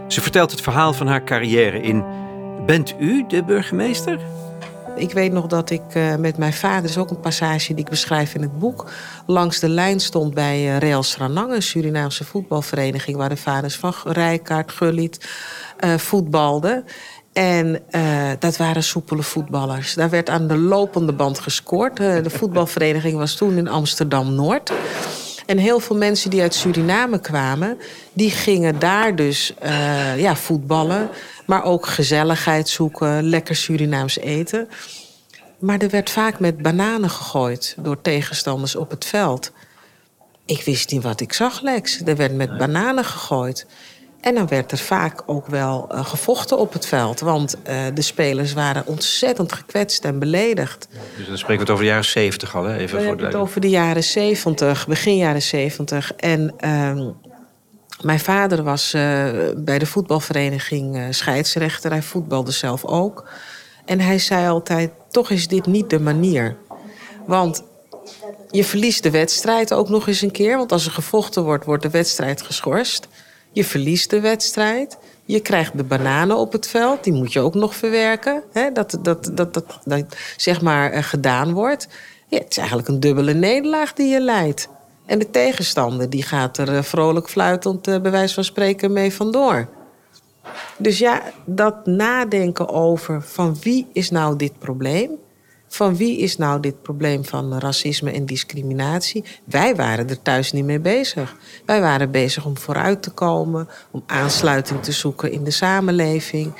Ze 0.08 0.22
vertelt 0.22 0.52
het 0.52 0.62
verhaal 0.62 0.94
van 0.94 1.08
haar 1.08 1.24
carrière 1.24 1.82
in 1.82 2.04
Bent 2.66 2.96
u 3.00 3.26
de 3.28 3.44
burgemeester? 3.44 4.20
Ik 5.00 5.12
weet 5.12 5.32
nog 5.32 5.48
dat 5.48 5.70
ik 5.70 5.82
uh, 5.94 6.16
met 6.16 6.38
mijn 6.38 6.54
vader, 6.54 6.90
is 6.90 6.98
ook 6.98 7.10
een 7.10 7.20
passage 7.20 7.74
die 7.74 7.84
ik 7.84 7.90
beschrijf 7.90 8.34
in 8.34 8.42
het 8.42 8.60
boek, 8.60 8.92
langs 9.26 9.60
de 9.60 9.70
lijn 9.70 10.00
stond 10.00 10.34
bij 10.34 10.60
uh, 10.60 10.78
Real 10.78 11.04
Sranang, 11.04 11.54
een 11.54 11.62
Surinaamse 11.62 12.24
voetbalvereniging, 12.24 13.18
waar 13.18 13.30
de 13.30 13.38
vaders 13.38 13.76
van 13.76 13.94
Rijkaard, 14.04 14.72
Gullit 14.72 15.30
uh, 15.80 15.98
voetbalden. 15.98 16.86
En 17.34 17.82
dat 18.40 18.58
waren 18.58 18.84
soepele 18.84 19.24
voetballers. 19.24 19.94
Daar 19.94 20.10
werd 20.10 20.30
aan 20.30 20.48
de 20.48 20.58
lopende 20.58 21.14
band 21.14 21.40
gescoord. 21.40 21.98
de 21.98 22.30
voetbalvereniging 22.30 23.18
was 23.18 23.36
toen 23.36 23.58
in 23.58 23.68
Amsterdam 23.68 24.36
Noord. 24.36 24.72
En 25.50 25.58
heel 25.58 25.80
veel 25.80 25.96
mensen 25.96 26.30
die 26.30 26.42
uit 26.42 26.54
Suriname 26.54 27.20
kwamen, 27.20 27.78
die 28.14 28.32
gingen 28.32 28.80
daar 28.80 29.16
dus 29.16 29.54
uh, 29.64 30.20
ja, 30.20 30.36
voetballen. 30.36 31.10
Maar 31.46 31.64
ook 31.64 31.88
gezelligheid 31.88 32.70
zoeken, 32.70 33.24
lekker 33.24 33.56
Surinaams 33.56 34.18
eten. 34.18 34.70
Maar 35.60 35.80
er 35.80 35.90
werd 35.90 36.10
vaak 36.10 36.40
met 36.40 36.62
bananen 36.62 37.10
gegooid 37.10 37.76
door 37.78 38.02
tegenstanders 38.02 38.76
op 38.76 38.90
het 38.90 39.06
veld. 39.06 39.52
Ik 40.46 40.62
wist 40.62 40.92
niet 40.92 41.04
wat 41.04 41.22
ik 41.22 41.34
zag, 41.34 41.62
Lex. 41.62 42.02
Er 42.06 42.16
werd 42.16 42.34
met 42.36 42.58
bananen 42.58 43.06
gegooid. 43.06 43.66
En 44.22 44.36
dan 44.36 44.48
werd 44.48 44.72
er 44.72 44.78
vaak 44.78 45.24
ook 45.26 45.48
wel 45.48 45.90
uh, 45.92 46.06
gevochten 46.06 46.58
op 46.58 46.74
het 46.74 46.86
veld. 46.86 47.20
Want 47.20 47.56
uh, 47.56 47.82
de 47.94 48.02
spelers 48.02 48.54
waren 48.54 48.84
ontzettend 48.86 49.54
gekwetst 49.54 50.06
en 50.06 50.20
beledigd. 50.20 50.88
Dus 51.18 51.28
dan 51.28 51.38
spreken 51.38 51.66
we 51.66 51.72
het 51.72 51.72
over 51.72 51.84
de 51.84 51.90
jaren 51.90 52.06
zeventig 52.06 52.56
al, 52.56 52.64
hè? 52.64 52.78
Even 52.78 52.98
we 52.98 53.04
voor 53.04 53.18
de... 53.18 53.26
het 53.26 53.36
over 53.36 53.62
de 53.62 53.70
jaren 53.70 54.04
zeventig, 54.04 54.88
begin 54.88 55.18
jaren 55.18 55.42
zeventig. 55.42 56.14
En 56.14 56.54
uh, 56.60 57.08
mijn 58.02 58.20
vader 58.20 58.64
was 58.64 58.94
uh, 58.94 59.02
bij 59.56 59.80
de 59.80 59.86
voetbalvereniging 59.86 61.16
scheidsrechter. 61.16 61.92
Hij 61.92 62.02
voetbalde 62.02 62.52
zelf 62.52 62.86
ook. 62.86 63.30
En 63.86 64.00
hij 64.00 64.20
zei 64.20 64.48
altijd, 64.48 64.92
toch 65.10 65.30
is 65.30 65.48
dit 65.48 65.66
niet 65.66 65.90
de 65.90 66.00
manier. 66.00 66.58
Want 67.26 67.64
je 68.52 68.64
verliest 68.64 69.04
de 69.04 69.12
wedstrijd 69.12 69.74
ook 69.74 69.90
nog 69.90 70.08
eens 70.08 70.22
een 70.22 70.32
keer. 70.32 70.58
Want 70.58 70.72
als 70.72 70.86
er 70.86 70.92
gevochten 70.92 71.44
wordt, 71.44 71.66
wordt 71.66 71.84
de 71.84 71.90
wedstrijd 71.90 72.42
geschorst. 72.42 73.08
Je 73.52 73.66
verliest 73.66 74.10
de 74.10 74.20
wedstrijd. 74.20 74.98
Je 75.26 75.40
krijgt 75.40 75.78
de 75.78 75.84
bananen 75.84 76.38
op 76.38 76.52
het 76.52 76.68
veld, 76.68 77.04
die 77.04 77.14
moet 77.14 77.34
je 77.34 77.40
ook 77.40 77.54
nog 77.54 77.76
verwerken. 77.76 78.44
Hè? 78.52 78.72
Dat, 78.72 78.98
dat, 79.02 79.32
dat, 79.34 79.54
dat, 79.86 80.16
zeg 80.38 80.62
maar 80.62 80.92
eh, 80.92 81.04
gedaan 81.04 81.54
wordt. 81.54 81.88
Het 82.30 82.46
is 82.50 82.58
eigenlijk 82.58 82.88
een 82.88 83.00
dubbele 83.00 83.34
nederlaag 83.34 83.94
die 83.94 84.08
je 84.08 84.20
leidt. 84.22 84.70
En 85.06 85.20
de 85.20 85.30
tegenstander 85.30 86.10
die 86.10 86.24
gaat 86.24 86.58
er 86.58 86.76
eh, 86.76 86.84
vrolijk 86.84 87.30
fluitend, 87.30 87.88
uh, 87.88 88.02
bij 88.02 88.12
wijze 88.12 88.34
van 88.34 88.44
spreken, 88.44 88.94
mee 88.94 89.14
vandoor. 89.14 89.68
Dus 90.78 90.98
ja, 90.98 91.22
dat 91.46 91.86
nadenken 91.86 92.70
over 92.70 93.22
van 93.22 93.58
wie 93.62 93.88
is 93.94 94.10
nou 94.10 94.36
dit 94.36 94.60
probleem? 94.60 95.12
Van 95.72 95.96
wie 95.96 96.18
is 96.18 96.38
nou 96.38 96.60
dit 96.60 96.82
probleem 96.82 97.26
van 97.26 97.58
racisme 97.58 98.12
en 98.12 98.26
discriminatie? 98.26 99.24
Wij 99.44 99.76
waren 99.76 100.10
er 100.10 100.22
thuis 100.22 100.52
niet 100.52 100.66
mee 100.66 100.80
bezig. 100.80 101.36
Wij 101.66 101.82
waren 101.82 102.12
bezig 102.12 102.46
om 102.46 102.58
vooruit 102.58 103.02
te 103.02 103.10
komen, 103.10 103.68
om 103.92 104.04
aansluiting 104.06 104.84
te 104.84 104.92
zoeken 104.92 105.32
in 105.32 105.44
de 105.44 105.52
samenleving. 105.52 106.54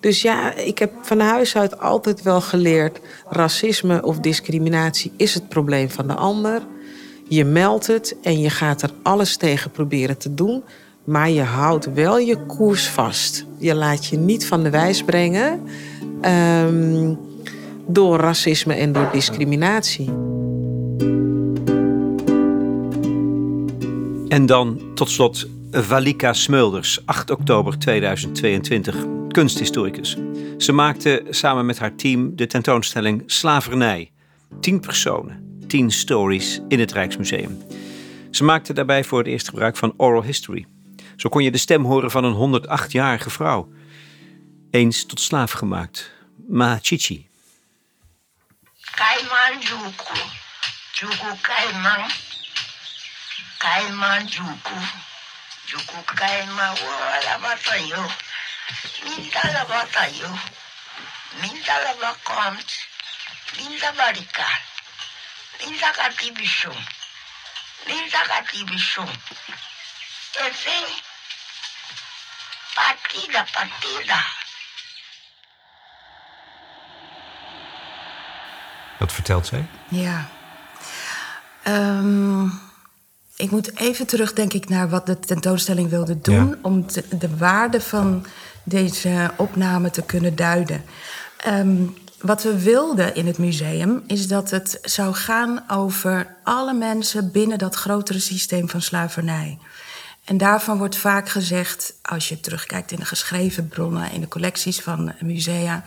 Dus 0.00 0.22
ja, 0.22 0.54
ik 0.54 0.78
heb 0.78 0.92
van 1.02 1.20
huis 1.20 1.56
uit 1.56 1.80
altijd 1.80 2.22
wel 2.22 2.40
geleerd: 2.40 3.00
racisme 3.28 4.02
of 4.02 4.18
discriminatie 4.18 5.12
is 5.16 5.34
het 5.34 5.48
probleem 5.48 5.90
van 5.90 6.06
de 6.06 6.14
ander. 6.14 6.62
Je 7.28 7.44
meldt 7.44 7.86
het 7.86 8.16
en 8.22 8.40
je 8.40 8.50
gaat 8.50 8.82
er 8.82 8.90
alles 9.02 9.36
tegen 9.36 9.70
proberen 9.70 10.18
te 10.18 10.34
doen. 10.34 10.62
Maar 11.04 11.30
je 11.30 11.42
houdt 11.42 11.92
wel 11.92 12.18
je 12.18 12.46
koers 12.46 12.88
vast. 12.88 13.44
Je 13.58 13.74
laat 13.74 14.06
je 14.06 14.16
niet 14.16 14.46
van 14.46 14.62
de 14.62 14.70
wijs 14.70 15.02
brengen 15.02 15.60
um, 16.22 17.18
door 17.88 18.18
racisme 18.18 18.74
en 18.74 18.92
door 18.92 19.08
discriminatie. 19.12 20.06
En 24.28 24.46
dan 24.46 24.80
tot 24.94 25.10
slot 25.10 25.48
Valika 25.70 26.32
Smulders, 26.32 27.06
8 27.06 27.30
oktober 27.30 27.78
2022, 27.78 29.04
kunsthistoricus. 29.28 30.16
Ze 30.58 30.72
maakte 30.72 31.24
samen 31.30 31.66
met 31.66 31.78
haar 31.78 31.94
team 31.94 32.36
de 32.36 32.46
tentoonstelling 32.46 33.22
Slavernij. 33.26 34.10
Tien 34.60 34.80
personen, 34.80 35.58
tien 35.66 35.90
stories 35.90 36.60
in 36.68 36.80
het 36.80 36.92
Rijksmuseum. 36.92 37.58
Ze 38.30 38.44
maakte 38.44 38.72
daarbij 38.72 39.04
voor 39.04 39.18
het 39.18 39.26
eerst 39.26 39.48
gebruik 39.48 39.76
van 39.76 39.94
oral 39.96 40.22
history. 40.22 40.66
Zo 41.16 41.28
kon 41.28 41.42
je 41.42 41.50
de 41.50 41.58
stem 41.58 41.84
horen 41.84 42.10
van 42.10 42.24
een 42.24 42.60
108-jarige 42.62 43.30
vrouw. 43.30 43.68
Eens 44.70 45.06
tot 45.06 45.20
slaaf 45.20 45.52
gemaakt. 45.52 46.12
Machichi. 46.48 47.26
Caimanjuco, 48.96 50.14
Juco 50.94 51.36
Caimã, 51.42 52.08
Caimanjuco, 53.58 54.74
Juco 55.66 56.02
Caimã, 56.04 56.72
minta 56.72 58.06
Mindalabataiô, 59.04 60.32
Minta 61.34 61.76
Mindabaricá, 63.58 64.62
Mindacatibichum, 65.60 66.86
Mindacatibichum. 67.86 69.12
Enfim, 70.40 71.02
partida, 72.74 73.44
partida. 73.52 74.35
Vertelt 79.16 79.46
zij? 79.46 79.66
Ja. 79.88 80.28
Um, 81.68 82.52
ik 83.36 83.50
moet 83.50 83.78
even 83.78 84.06
terug, 84.06 84.32
denk 84.32 84.52
ik, 84.52 84.68
naar 84.68 84.88
wat 84.88 85.06
de 85.06 85.18
tentoonstelling 85.18 85.90
wilde 85.90 86.20
doen. 86.20 86.48
Ja. 86.48 86.58
Om 86.62 86.86
te, 86.86 87.04
de 87.18 87.36
waarde 87.36 87.80
van 87.80 88.26
deze 88.64 89.30
opname 89.36 89.90
te 89.90 90.02
kunnen 90.02 90.36
duiden. 90.36 90.84
Um, 91.46 91.96
wat 92.20 92.42
we 92.42 92.62
wilden 92.62 93.14
in 93.14 93.26
het 93.26 93.38
museum 93.38 94.04
is 94.06 94.28
dat 94.28 94.50
het 94.50 94.78
zou 94.82 95.14
gaan 95.14 95.64
over 95.68 96.36
alle 96.42 96.74
mensen 96.74 97.32
binnen 97.32 97.58
dat 97.58 97.74
grotere 97.74 98.18
systeem 98.18 98.68
van 98.68 98.82
slavernij. 98.82 99.58
En 100.24 100.38
daarvan 100.38 100.78
wordt 100.78 100.96
vaak 100.96 101.28
gezegd, 101.28 101.94
als 102.02 102.28
je 102.28 102.40
terugkijkt 102.40 102.92
in 102.92 102.98
de 102.98 103.04
geschreven 103.04 103.68
bronnen, 103.68 104.12
in 104.12 104.20
de 104.20 104.28
collecties 104.28 104.80
van 104.80 105.12
musea, 105.20 105.84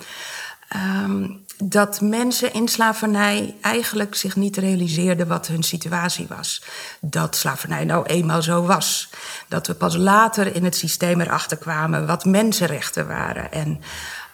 um, 0.75 1.45
dat 1.63 2.01
mensen 2.01 2.53
in 2.53 2.67
slavernij 2.67 3.55
eigenlijk 3.61 4.15
zich 4.15 4.35
niet 4.35 4.57
realiseerden 4.57 5.27
wat 5.27 5.47
hun 5.47 5.63
situatie 5.63 6.27
was. 6.27 6.63
Dat 7.01 7.35
slavernij 7.35 7.85
nou 7.85 8.05
eenmaal 8.05 8.41
zo 8.41 8.65
was. 8.65 9.09
Dat 9.47 9.67
we 9.67 9.73
pas 9.73 9.95
later 9.95 10.55
in 10.55 10.63
het 10.63 10.75
systeem 10.75 11.21
erachter 11.21 11.57
kwamen 11.57 12.07
wat 12.07 12.25
mensenrechten 12.25 13.07
waren. 13.07 13.51
En 13.51 13.81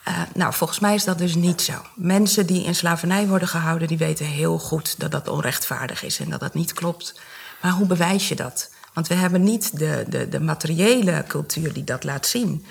uh, 0.08 0.22
nou, 0.34 0.54
volgens 0.54 0.80
mij 0.80 0.96
is 0.96 1.04
dat 1.04 1.18
dus 1.18 1.36
niet 1.36 1.62
zo. 1.62 1.74
Mensen 1.96 2.46
die 2.46 2.64
in 2.64 2.76
slavernij 2.76 3.28
worden 3.28 3.48
gehouden, 3.48 3.88
die 3.88 3.98
weten 3.98 4.26
heel 4.26 4.58
goed 4.58 5.00
dat 5.00 5.12
dat 5.12 5.28
onrechtvaardig 5.28 6.04
is 6.04 6.20
en 6.20 6.30
dat 6.30 6.40
dat 6.40 6.54
niet 6.54 6.74
klopt. 6.74 7.20
Maar 7.62 7.72
hoe 7.72 7.88
bewijs 7.88 8.28
je 8.28 8.36
dat? 8.36 8.70
Want 8.94 9.08
we 9.08 9.14
hebben 9.14 9.44
niet 9.44 9.80
de, 9.80 10.06
de, 10.08 10.30
de 10.30 10.40
materiële 10.40 11.24
cultuur 11.28 11.74
die 11.74 11.84
dat 11.84 12.04
laat 12.04 12.28
zien. 12.28 12.66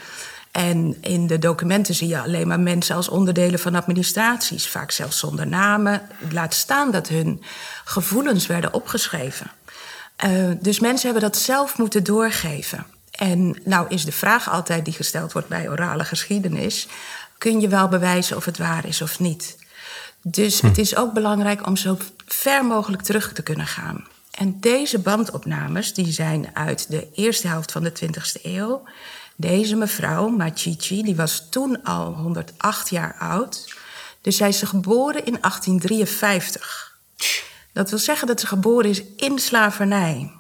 En 0.55 0.97
in 1.01 1.27
de 1.27 1.39
documenten 1.39 1.95
zie 1.95 2.09
je 2.09 2.21
alleen 2.21 2.49
maar 2.49 2.61
mensen 2.61 2.97
als 2.97 3.09
onderdelen 3.09 3.59
van 3.59 3.75
administraties, 3.75 4.69
vaak 4.69 4.91
zelfs 4.91 5.19
zonder 5.19 5.47
namen. 5.47 6.03
Laat 6.31 6.55
staan 6.55 6.91
dat 6.91 7.09
hun 7.09 7.43
gevoelens 7.85 8.47
werden 8.47 8.73
opgeschreven. 8.73 9.51
Uh, 10.25 10.51
dus 10.61 10.81
mensen 10.81 11.11
hebben 11.11 11.31
dat 11.31 11.41
zelf 11.41 11.79
moeten 11.79 12.05
doorgeven. 12.05 12.87
En 13.11 13.61
nou 13.65 13.89
is 13.89 14.05
de 14.05 14.13
vraag 14.13 14.51
altijd 14.51 14.85
die 14.85 14.95
gesteld 14.95 15.33
wordt 15.33 15.49
bij 15.49 15.69
orale 15.69 16.05
geschiedenis: 16.05 16.89
kun 17.39 17.61
je 17.61 17.69
wel 17.69 17.89
bewijzen 17.89 18.37
of 18.37 18.45
het 18.45 18.59
waar 18.59 18.87
is 18.87 19.03
of 19.03 19.19
niet? 19.19 19.57
Dus 20.23 20.61
hm. 20.61 20.67
het 20.67 20.79
is 20.79 20.97
ook 20.97 21.13
belangrijk 21.13 21.67
om 21.67 21.77
zo 21.77 21.99
ver 22.27 22.65
mogelijk 22.65 23.03
terug 23.03 23.33
te 23.33 23.43
kunnen 23.43 23.67
gaan. 23.67 24.07
En 24.31 24.61
deze 24.61 24.99
bandopnames 24.99 25.95
die 25.95 26.13
zijn 26.13 26.51
uit 26.53 26.91
de 26.91 27.09
eerste 27.15 27.49
helft 27.49 27.73
van 27.73 27.83
de 27.83 27.93
20e 28.05 28.43
eeuw. 28.43 28.83
Deze 29.37 29.77
mevrouw, 29.77 30.29
Machichi, 30.29 31.03
die 31.03 31.17
was 31.17 31.47
toen 31.51 31.83
al 31.83 32.13
108 32.13 32.91
jaar 32.91 33.17
oud. 33.19 33.75
Dus 34.21 34.37
zij 34.37 34.49
is 34.49 34.63
geboren 34.63 35.25
in 35.25 35.39
1853. 35.41 36.99
Dat 37.73 37.91
wil 37.91 37.99
zeggen 37.99 38.27
dat 38.27 38.41
ze 38.41 38.47
geboren 38.47 38.91
is 38.91 39.03
in 39.17 39.39
slavernij. 39.39 40.33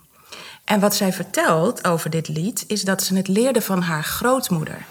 En 0.64 0.80
wat 0.80 0.94
zij 0.94 1.12
vertelt 1.12 1.86
over 1.86 2.10
dit 2.10 2.28
lied 2.28 2.64
is 2.66 2.82
dat 2.82 3.02
ze 3.02 3.16
het 3.16 3.28
leerde 3.28 3.60
van 3.60 3.82
haar 3.82 4.04
grootmoeder. 4.04 4.84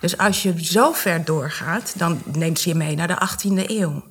Dus 0.00 0.18
als 0.18 0.42
je 0.42 0.64
zo 0.64 0.92
ver 0.92 1.24
doorgaat, 1.24 1.98
dan 1.98 2.22
neemt 2.24 2.58
ze 2.58 2.68
je 2.68 2.74
mee 2.74 2.96
naar 2.96 3.08
de 3.08 3.28
18e 3.28 3.70
eeuw. 3.70 4.02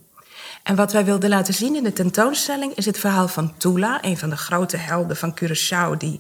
En 0.65 0.75
wat 0.75 0.91
wij 0.91 1.06
wilden 1.06 1.30
laten 1.30 1.54
zien 1.54 1.75
in 1.75 1.84
de 1.84 1.93
tentoonstelling 1.93 2.73
is 2.75 2.86
het 2.86 2.99
verhaal 2.99 3.28
van 3.28 3.58
Tula, 3.58 4.04
een 4.04 4.17
van 4.17 4.30
de 4.30 4.38
grote 4.38 4.78
helden 4.78 5.17
van 5.17 5.38
Curaçao, 5.41 5.97
die 5.97 6.19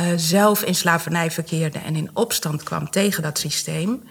uh, 0.00 0.06
zelf 0.16 0.62
in 0.62 0.74
slavernij 0.74 1.30
verkeerde 1.30 1.78
en 1.78 1.96
in 1.96 2.10
opstand 2.12 2.62
kwam 2.62 2.90
tegen 2.90 3.22
dat 3.22 3.38
systeem. 3.38 4.02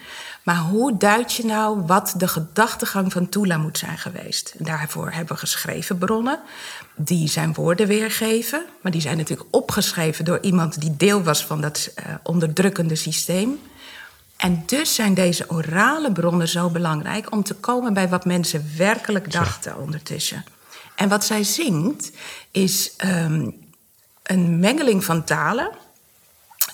Maar 0.44 0.58
hoe 0.58 0.98
duid 0.98 1.34
je 1.34 1.46
nou 1.46 1.82
wat 1.86 2.14
de 2.18 2.28
gedachtegang 2.28 3.12
van 3.12 3.30
Tula 3.30 3.58
moet 3.58 3.78
zijn 3.78 3.98
geweest? 3.98 4.56
En 4.58 4.66
daarvoor 4.66 5.12
hebben 5.12 5.34
we 5.34 5.40
geschreven 5.40 5.98
bronnen 5.98 6.40
die 6.96 7.28
zijn 7.28 7.54
woorden 7.54 7.88
weergeven, 7.88 8.66
maar 8.82 8.92
die 8.92 9.02
zijn 9.02 9.18
natuurlijk 9.18 9.56
opgeschreven 9.56 10.26
door 10.26 10.40
iemand 10.42 10.82
die 10.82 10.98
deel 10.98 11.24
was 11.24 11.46
van 11.46 11.62
dat 11.62 11.92
uh, 11.96 12.16
onderdrukkende 12.24 12.96
systeem. 12.96 13.60
En 14.40 14.64
dus 14.66 14.96
zijn 14.96 15.14
deze 15.14 15.50
orale 15.50 16.12
bronnen 16.12 16.48
zo 16.48 16.70
belangrijk 16.70 17.32
om 17.32 17.44
te 17.44 17.54
komen 17.54 17.94
bij 17.94 18.10
wat 18.10 18.26
mensen 18.26 18.72
werkelijk 18.78 19.32
dachten 19.32 19.78
ondertussen. 19.78 20.46
En 20.96 21.10
wat 21.10 21.26
zij 21.26 21.44
zingt 21.44 22.12
is 22.52 22.92
um, 23.06 23.56
een 24.24 24.60
mengeling 24.60 25.04
van 25.04 25.24
talen. 25.24 25.70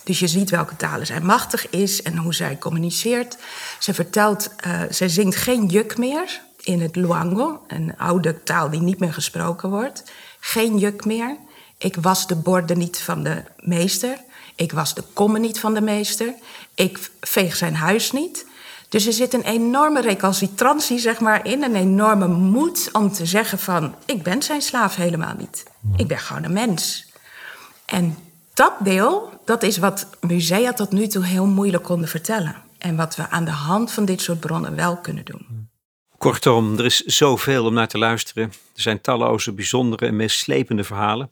Dus 0.04 0.18
je 0.18 0.26
ziet 0.26 0.50
welke 0.50 0.76
talen 0.76 1.06
zij 1.06 1.20
machtig 1.20 1.70
is 1.70 2.02
en 2.02 2.16
hoe 2.16 2.34
zij 2.34 2.58
communiceert. 2.58 3.36
Ze 3.78 3.94
vertelt, 3.94 4.50
uh, 4.66 4.80
zij 4.90 5.08
zingt 5.08 5.36
geen 5.36 5.66
juk 5.66 5.98
meer 5.98 6.40
in 6.60 6.80
het 6.80 6.96
Luango, 6.96 7.64
een 7.66 7.98
oude 7.98 8.42
taal 8.42 8.70
die 8.70 8.80
niet 8.80 8.98
meer 8.98 9.12
gesproken 9.12 9.70
wordt. 9.70 10.02
Geen 10.40 10.78
juk 10.78 11.04
meer. 11.04 11.36
Ik 11.78 11.96
was 11.96 12.26
de 12.26 12.36
borden 12.36 12.78
niet 12.78 12.98
van 12.98 13.22
de 13.22 13.42
meester. 13.58 14.24
Ik 14.54 14.72
was 14.72 14.94
de 14.94 15.02
kommen 15.12 15.40
niet 15.40 15.60
van 15.60 15.74
de 15.74 15.80
meester. 15.80 16.34
Ik 16.76 17.10
veeg 17.20 17.56
zijn 17.56 17.74
huis 17.74 18.12
niet. 18.12 18.46
Dus 18.88 19.06
er 19.06 19.12
zit 19.12 19.34
een 19.34 19.42
enorme 19.42 20.00
recalcitrantie 20.00 20.98
zeg 20.98 21.20
maar, 21.20 21.46
in. 21.46 21.62
Een 21.62 21.76
enorme 21.76 22.26
moed 22.26 22.88
om 22.92 23.12
te 23.12 23.26
zeggen 23.26 23.58
van... 23.58 23.94
ik 24.04 24.22
ben 24.22 24.42
zijn 24.42 24.62
slaaf 24.62 24.96
helemaal 24.96 25.34
niet. 25.38 25.64
Ik 25.96 26.06
ben 26.06 26.18
gewoon 26.18 26.44
een 26.44 26.52
mens. 26.52 27.06
En 27.86 28.16
dat 28.54 28.72
deel, 28.78 29.40
dat 29.44 29.62
is 29.62 29.78
wat 29.78 30.06
musea 30.20 30.72
tot 30.72 30.92
nu 30.92 31.06
toe 31.06 31.24
heel 31.24 31.46
moeilijk 31.46 31.84
konden 31.84 32.08
vertellen. 32.08 32.56
En 32.78 32.96
wat 32.96 33.16
we 33.16 33.28
aan 33.28 33.44
de 33.44 33.50
hand 33.50 33.92
van 33.92 34.04
dit 34.04 34.20
soort 34.20 34.40
bronnen 34.40 34.76
wel 34.76 34.96
kunnen 34.96 35.24
doen. 35.24 35.68
Kortom, 36.18 36.78
er 36.78 36.84
is 36.84 37.00
zoveel 37.00 37.64
om 37.64 37.74
naar 37.74 37.88
te 37.88 37.98
luisteren. 37.98 38.44
Er 38.74 38.82
zijn 38.82 39.00
talloze 39.00 39.52
bijzondere 39.52 40.06
en 40.06 40.16
meeslepende 40.16 40.84
verhalen. 40.84 41.30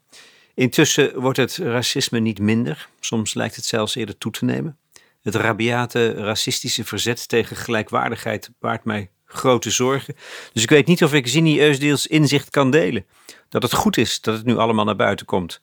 Intussen 0.55 1.21
wordt 1.21 1.39
het 1.39 1.57
racisme 1.57 2.19
niet 2.19 2.39
minder, 2.39 2.89
soms 3.01 3.35
lijkt 3.35 3.57
het 3.57 3.65
zelfs 3.65 3.95
eerder 3.95 4.19
toe 4.19 4.33
te 4.33 4.45
nemen. 4.45 4.79
Het 5.25 5.35
rabiate 5.35 6.13
racistische 6.13 6.85
verzet 6.85 7.29
tegen 7.29 7.57
gelijkwaardigheid 7.57 8.51
baart 8.59 8.85
mij 8.85 9.11
grote 9.25 9.71
zorgen. 9.71 10.15
Dus 10.53 10.63
ik 10.63 10.71
weet 10.71 10.87
niet 10.87 11.05
of 11.05 11.15
ik 11.15 11.27
Zini 11.27 11.61
Eusdeels 11.61 12.07
inzicht 12.07 12.51
kan 12.51 12.71
delen. 12.71 13.07
Dat 13.49 13.63
het 13.63 13.73
goed 13.73 13.97
is 13.97 14.21
dat 14.21 14.37
het 14.37 14.47
nu 14.47 14.57
allemaal 14.57 14.85
naar 14.85 14.97
buiten 14.97 15.27
komt. 15.27 15.61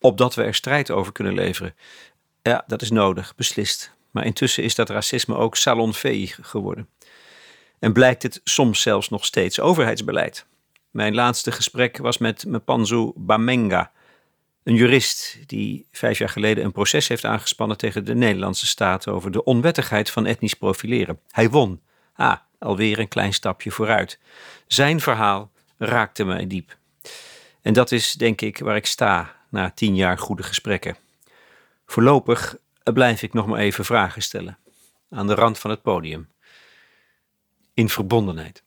Opdat 0.00 0.34
we 0.34 0.42
er 0.42 0.54
strijd 0.54 0.90
over 0.90 1.12
kunnen 1.12 1.34
leveren. 1.34 1.74
Ja, 2.42 2.64
dat 2.66 2.82
is 2.82 2.90
nodig, 2.90 3.34
beslist. 3.34 3.92
Maar 4.10 4.24
intussen 4.24 4.62
is 4.62 4.74
dat 4.74 4.90
racisme 4.90 5.36
ook 5.36 5.56
salonveeg 5.56 6.38
geworden. 6.42 6.88
En 7.78 7.92
blijkt 7.92 8.22
het 8.22 8.40
soms 8.44 8.82
zelfs 8.82 9.08
nog 9.08 9.24
steeds 9.24 9.60
overheidsbeleid. 9.60 10.46
Mijn 10.90 11.14
laatste 11.14 11.52
gesprek 11.52 11.98
was 11.98 12.18
met 12.18 12.44
Mpanzu 12.44 13.12
Bamenga, 13.14 13.92
een 14.62 14.74
jurist 14.74 15.38
die 15.46 15.86
vijf 15.92 16.18
jaar 16.18 16.28
geleden 16.28 16.64
een 16.64 16.72
proces 16.72 17.08
heeft 17.08 17.24
aangespannen 17.24 17.76
tegen 17.76 18.04
de 18.04 18.14
Nederlandse 18.14 18.66
staat 18.66 19.08
over 19.08 19.30
de 19.30 19.44
onwettigheid 19.44 20.10
van 20.10 20.26
etnisch 20.26 20.54
profileren. 20.54 21.20
Hij 21.30 21.50
won. 21.50 21.80
Ah, 22.14 22.36
alweer 22.58 22.98
een 22.98 23.08
klein 23.08 23.32
stapje 23.32 23.70
vooruit. 23.70 24.18
Zijn 24.66 25.00
verhaal 25.00 25.50
raakte 25.78 26.24
mij 26.24 26.46
diep. 26.46 26.76
En 27.62 27.72
dat 27.72 27.92
is, 27.92 28.12
denk 28.12 28.40
ik, 28.40 28.58
waar 28.58 28.76
ik 28.76 28.86
sta 28.86 29.36
na 29.48 29.70
tien 29.70 29.94
jaar 29.94 30.18
goede 30.18 30.42
gesprekken. 30.42 30.96
Voorlopig 31.86 32.56
blijf 32.82 33.22
ik 33.22 33.32
nog 33.32 33.46
maar 33.46 33.58
even 33.58 33.84
vragen 33.84 34.22
stellen. 34.22 34.58
Aan 35.10 35.26
de 35.26 35.34
rand 35.34 35.58
van 35.58 35.70
het 35.70 35.82
podium. 35.82 36.28
In 37.74 37.88
verbondenheid. 37.88 38.62